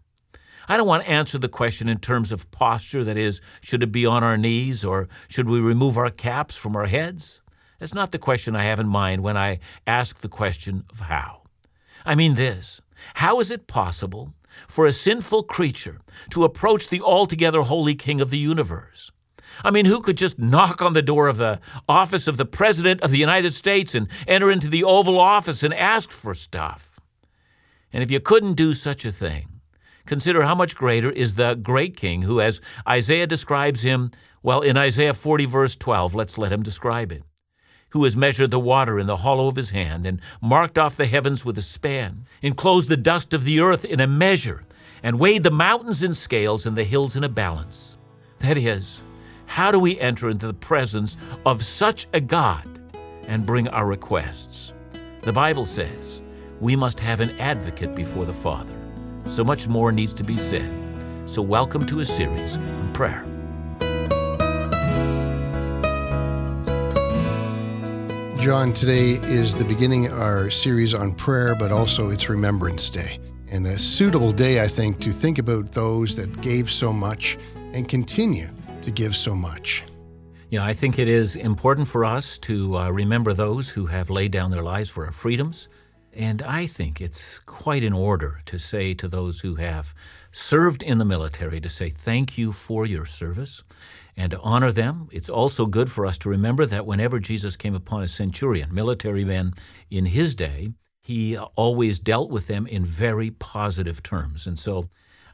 I 0.69 0.75
don't 0.75 0.88
want 0.88 1.05
to 1.05 1.10
answer 1.10 1.38
the 1.38 1.47
question 1.47 1.88
in 1.88 1.99
terms 1.99 2.31
of 2.33 2.51
posture, 2.51 3.03
that 3.05 3.17
is, 3.17 3.41
should 3.62 3.83
it 3.83 3.91
be 3.91 4.05
on 4.05 4.23
our 4.23 4.38
knees 4.38 4.83
or 4.83 5.07
should 5.29 5.49
we 5.49 5.62
remove 5.62 5.97
our 5.97 6.10
caps 6.10 6.57
from 6.57 6.75
our 6.75 6.88
heads? 6.88 7.41
That's 7.79 7.93
not 7.93 8.12
the 8.12 8.19
question 8.19 8.55
I 8.55 8.65
have 8.65 8.79
in 8.79 8.88
mind 8.88 9.23
when 9.23 9.38
I 9.38 9.60
ask 9.86 10.19
the 10.19 10.27
question 10.27 10.83
of 10.89 11.01
how. 11.01 11.43
I 12.05 12.15
mean 12.15 12.33
this 12.33 12.81
How 13.15 13.39
is 13.39 13.51
it 13.51 13.67
possible 13.67 14.33
for 14.67 14.86
a 14.86 14.91
sinful 14.91 15.43
creature 15.43 16.01
to 16.31 16.43
approach 16.43 16.89
the 16.89 17.01
altogether 17.01 17.62
holy 17.62 17.95
King 17.95 18.19
of 18.19 18.29
the 18.29 18.38
universe? 18.38 19.12
I 19.63 19.71
mean, 19.71 19.85
who 19.85 20.01
could 20.01 20.17
just 20.17 20.39
knock 20.39 20.81
on 20.81 20.93
the 20.93 21.01
door 21.01 21.27
of 21.27 21.37
the 21.37 21.59
office 21.87 22.27
of 22.27 22.37
the 22.37 22.45
President 22.45 23.01
of 23.01 23.11
the 23.11 23.17
United 23.17 23.53
States 23.53 23.95
and 23.95 24.07
enter 24.27 24.51
into 24.51 24.67
the 24.67 24.83
Oval 24.83 25.19
Office 25.19 25.63
and 25.63 25.73
ask 25.73 26.11
for 26.11 26.33
stuff? 26.33 26.99
And 27.91 28.03
if 28.03 28.11
you 28.11 28.19
couldn't 28.19 28.53
do 28.53 28.73
such 28.73 29.05
a 29.05 29.11
thing, 29.11 29.61
consider 30.05 30.43
how 30.43 30.55
much 30.55 30.75
greater 30.75 31.11
is 31.11 31.35
the 31.35 31.55
great 31.55 31.95
King 31.95 32.23
who, 32.23 32.41
as 32.41 32.61
Isaiah 32.87 33.27
describes 33.27 33.81
him, 33.81 34.11
well, 34.43 34.61
in 34.61 34.77
Isaiah 34.77 35.13
40, 35.13 35.45
verse 35.45 35.75
12, 35.75 36.13
let's 36.15 36.37
let 36.37 36.51
him 36.51 36.63
describe 36.63 37.11
it. 37.11 37.23
Who 37.91 38.03
has 38.03 38.17
measured 38.17 38.51
the 38.51 38.59
water 38.59 38.99
in 38.99 39.07
the 39.07 39.17
hollow 39.17 39.47
of 39.47 39.55
his 39.55 39.71
hand, 39.71 40.05
and 40.05 40.21
marked 40.41 40.77
off 40.77 40.97
the 40.97 41.07
heavens 41.07 41.45
with 41.45 41.57
a 41.57 41.61
span, 41.61 42.25
enclosed 42.41 42.89
the 42.89 42.97
dust 42.97 43.33
of 43.33 43.45
the 43.45 43.59
earth 43.59 43.85
in 43.85 43.99
a 43.99 44.07
measure, 44.07 44.65
and 45.01 45.19
weighed 45.19 45.43
the 45.43 45.51
mountains 45.51 46.03
in 46.03 46.13
scales 46.13 46.65
and 46.65 46.77
the 46.77 46.83
hills 46.83 47.15
in 47.15 47.23
a 47.23 47.29
balance. 47.29 47.97
That 48.39 48.57
is, 48.57 49.03
how 49.47 49.71
do 49.71 49.79
we 49.79 49.99
enter 49.99 50.29
into 50.29 50.45
the 50.45 50.53
presence 50.53 51.17
of 51.45 51.65
such 51.65 52.07
a 52.13 52.21
God 52.21 52.79
and 53.23 53.45
bring 53.45 53.67
our 53.69 53.88
requests? 53.88 54.73
The 55.23 55.33
Bible 55.33 55.65
says 55.65 56.21
we 56.60 56.75
must 56.75 56.99
have 56.99 57.21
an 57.21 57.31
advocate 57.39 57.95
before 57.95 58.25
the 58.25 58.33
Father. 58.33 58.75
So 59.27 59.43
much 59.43 59.67
more 59.67 59.91
needs 59.91 60.13
to 60.13 60.23
be 60.23 60.38
said. 60.38 60.71
So, 61.25 61.41
welcome 61.41 61.86
to 61.88 62.01
a 62.01 62.05
series 62.05 62.57
on 62.57 62.93
prayer. 62.93 63.25
John, 68.39 68.73
today 68.73 69.13
is 69.23 69.55
the 69.55 69.65
beginning 69.65 70.05
of 70.05 70.19
our 70.19 70.49
series 70.49 70.93
on 70.93 71.13
prayer, 71.15 71.55
but 71.55 71.71
also 71.71 72.12
it's 72.12 72.29
Remembrance 72.29 72.89
Day. 72.89 73.19
And 73.49 73.65
a 73.65 73.79
suitable 73.79 74.31
day, 74.31 74.62
I 74.62 74.67
think, 74.67 74.99
to 74.99 75.12
think 75.12 75.39
about 75.39 75.71
those 75.71 76.15
that 76.15 76.41
gave 76.41 76.71
so 76.71 76.93
much 76.93 77.38
and 77.73 77.89
continue 77.89 78.47
to 78.88 78.91
give 78.91 79.17
so 79.17 79.36
much. 79.36 79.84
You 80.50 80.60
know, 80.60 80.65
I 80.65 80.73
think 80.73 80.97
it 80.97 81.10
is 81.10 81.36
important 81.36 81.89
for 81.89 82.06
us 82.06 82.38
to 82.39 82.78
uh, 82.78 82.89
remember 82.89 83.34
those 83.34 83.69
who 83.69 83.88
have 83.88 84.10
laid 84.10 84.32
down 84.32 84.50
their 84.50 84.63
lives 84.63 84.89
for 84.89 85.06
our 85.06 85.12
freedoms. 85.12 85.67
And 86.13 86.41
I 86.41 86.67
think 86.67 87.02
it's 87.02 87.39
quite 87.39 87.84
in 87.84 87.91
order 87.91 88.41
to 88.45 88.58
say 88.58 88.93
to 88.93 89.10
those 89.10 89.41
who 89.41 89.56
have 89.56 89.93
served 90.32 90.84
in 90.84 91.00
the 91.00 91.06
military 91.06 91.60
to 91.60 91.67
say 91.67 91.89
thank 91.89 92.38
you 92.38 92.54
for 92.54 92.86
your 92.86 93.06
service 93.06 93.62
and 94.15 94.32
to 94.32 94.39
honor 94.39 94.71
them. 94.71 95.10
It's 95.12 95.30
also 95.30 95.65
good 95.65 95.91
for 95.91 96.06
us 96.06 96.17
to 96.19 96.30
remember 96.30 96.65
that 96.65 96.86
whenever 96.86 97.19
Jesus 97.19 97.58
came 97.58 97.76
upon 97.76 98.04
a 98.04 98.08
centurion, 98.08 98.73
military 98.73 99.26
men 99.26 99.54
in 99.91 100.06
his 100.06 100.34
day, 100.34 100.71
he 101.02 101.38
always 101.38 102.00
dealt 102.00 102.32
with 102.32 102.47
them 102.47 102.65
in 102.65 102.86
very 102.86 103.32
positive 103.32 104.02
terms. 104.02 104.47
And 104.47 104.58
so 104.58 104.89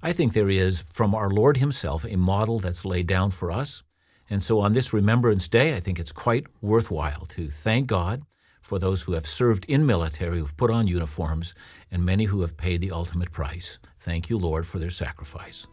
I 0.06 0.12
think 0.12 0.34
there 0.34 0.50
is, 0.50 0.84
from 0.92 1.16
our 1.16 1.30
Lord 1.30 1.58
Himself, 1.58 2.04
a 2.04 2.18
model 2.18 2.60
that's 2.60 2.84
laid 2.84 3.08
down 3.08 3.32
for 3.32 3.50
us. 3.50 3.84
And 4.30 4.44
so 4.44 4.60
on 4.60 4.74
this 4.74 4.92
Remembrance 4.92 5.48
Day, 5.48 5.78
I 5.78 5.80
think 5.80 5.98
it's 5.98 6.12
quite 6.12 6.46
worthwhile 6.62 7.26
to 7.28 7.50
thank 7.50 7.88
God 7.88 8.24
for 8.62 8.80
those 8.80 9.04
who 9.04 9.14
have 9.14 9.26
served 9.26 9.64
in 9.66 9.86
military, 9.86 10.40
who've 10.40 10.58
put 10.58 10.70
on 10.70 10.88
uniforms, 10.88 11.56
and 11.90 12.06
many 12.06 12.26
who 12.26 12.42
have 12.42 12.58
paid 12.58 12.82
the 12.82 12.92
ultimate 12.92 13.32
price. 13.32 13.80
Thank 13.98 14.30
you, 14.30 14.38
Lord, 14.38 14.68
for 14.68 14.78
their 14.78 14.90
sacrifice. 14.90 15.68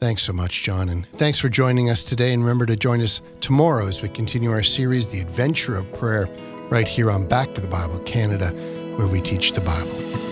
Thanks 0.00 0.22
so 0.22 0.32
much, 0.32 0.62
John, 0.62 0.88
and 0.88 1.04
thanks 1.04 1.40
for 1.40 1.48
joining 1.48 1.90
us 1.90 2.04
today. 2.04 2.32
And 2.32 2.42
remember 2.42 2.66
to 2.66 2.76
join 2.76 3.00
us 3.00 3.22
tomorrow 3.40 3.88
as 3.88 4.02
we 4.02 4.08
continue 4.08 4.52
our 4.52 4.62
series, 4.62 5.08
The 5.08 5.20
Adventure 5.20 5.74
of 5.74 5.92
Prayer, 5.94 6.28
right 6.70 6.86
here 6.86 7.10
on 7.10 7.26
Back 7.26 7.54
to 7.54 7.60
the 7.60 7.68
Bible 7.68 7.98
Canada, 8.00 8.50
where 8.96 9.08
we 9.08 9.20
teach 9.20 9.52
the 9.52 9.60
Bible. 9.62 10.23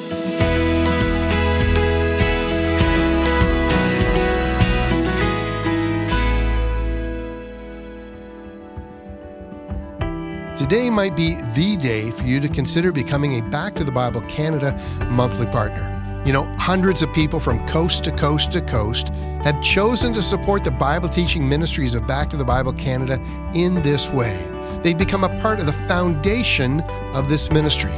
Today 10.72 10.88
might 10.88 11.14
be 11.14 11.34
the 11.52 11.76
day 11.76 12.10
for 12.10 12.24
you 12.24 12.40
to 12.40 12.48
consider 12.48 12.92
becoming 12.92 13.38
a 13.38 13.42
Back 13.50 13.74
to 13.74 13.84
the 13.84 13.92
Bible 13.92 14.22
Canada 14.22 14.72
monthly 15.10 15.44
partner. 15.44 16.22
You 16.24 16.32
know, 16.32 16.44
hundreds 16.56 17.02
of 17.02 17.12
people 17.12 17.40
from 17.40 17.68
coast 17.68 18.04
to 18.04 18.10
coast 18.10 18.52
to 18.52 18.62
coast 18.62 19.10
have 19.44 19.62
chosen 19.62 20.14
to 20.14 20.22
support 20.22 20.64
the 20.64 20.70
Bible 20.70 21.10
teaching 21.10 21.46
ministries 21.46 21.94
of 21.94 22.06
Back 22.06 22.30
to 22.30 22.38
the 22.38 22.44
Bible 22.46 22.72
Canada 22.72 23.20
in 23.54 23.82
this 23.82 24.08
way. 24.08 24.48
They've 24.82 24.96
become 24.96 25.24
a 25.24 25.42
part 25.42 25.60
of 25.60 25.66
the 25.66 25.74
foundation 25.74 26.80
of 27.12 27.28
this 27.28 27.50
ministry. 27.50 27.92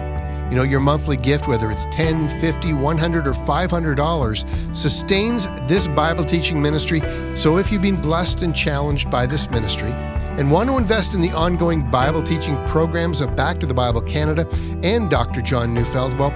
You 0.55 0.61
know, 0.61 0.67
your 0.67 0.79
monthly 0.79 1.17
gift, 1.17 1.49
whether 1.49 1.73
it's 1.73 1.87
10, 1.87 2.29
50, 2.41 2.75
100 2.75 3.27
or 3.27 3.35
500 3.35 3.97
dollars, 3.97 4.45
sustains 4.73 5.49
this 5.67 5.89
Bible 5.89 6.23
teaching 6.23 6.63
ministry. 6.63 7.03
So 7.35 7.59
if 7.59 7.73
you've 7.73 7.83
been 7.83 8.01
blessed 8.01 8.45
and 8.45 8.55
challenged 8.55 9.11
by 9.11 9.27
this 9.27 9.51
ministry, 9.51 9.91
and 9.91 10.53
want 10.53 10.71
to 10.71 10.79
invest 10.79 11.13
in 11.13 11.21
the 11.21 11.33
ongoing 11.33 11.91
Bible 11.91 12.23
teaching 12.23 12.57
programs 12.67 13.21
of 13.21 13.35
Back 13.35 13.59
to 13.59 13.67
the 13.67 13.75
Bible 13.75 14.01
Canada 14.01 14.49
and 14.85 15.11
Dr. 15.11 15.43
John 15.43 15.75
Neufeld, 15.75 16.17
well, 16.21 16.31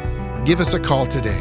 give 0.44 0.58
us 0.58 0.74
a 0.74 0.80
call 0.80 1.06
today 1.06 1.40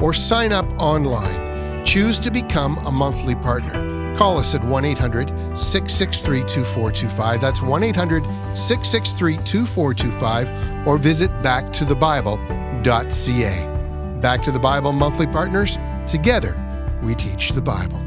or 0.00 0.12
sign 0.12 0.50
up 0.50 0.66
online. 0.80 1.84
Choose 1.84 2.18
to 2.18 2.32
become 2.32 2.76
a 2.78 2.90
monthly 2.90 3.36
partner. 3.36 3.95
Call 4.16 4.38
us 4.38 4.54
at 4.54 4.64
1 4.64 4.84
800 4.84 5.28
663 5.58 6.40
2425. 6.40 7.40
That's 7.40 7.60
1 7.60 7.82
800 7.82 8.24
663 8.56 9.36
2425 9.44 10.86
or 10.86 10.96
visit 10.96 11.30
backtothebible.ca. 11.42 14.20
Back 14.20 14.42
to 14.42 14.50
the 14.50 14.58
Bible 14.58 14.92
monthly 14.92 15.26
partners, 15.26 15.76
together 16.06 16.56
we 17.02 17.14
teach 17.14 17.50
the 17.50 17.60
Bible. 17.60 18.02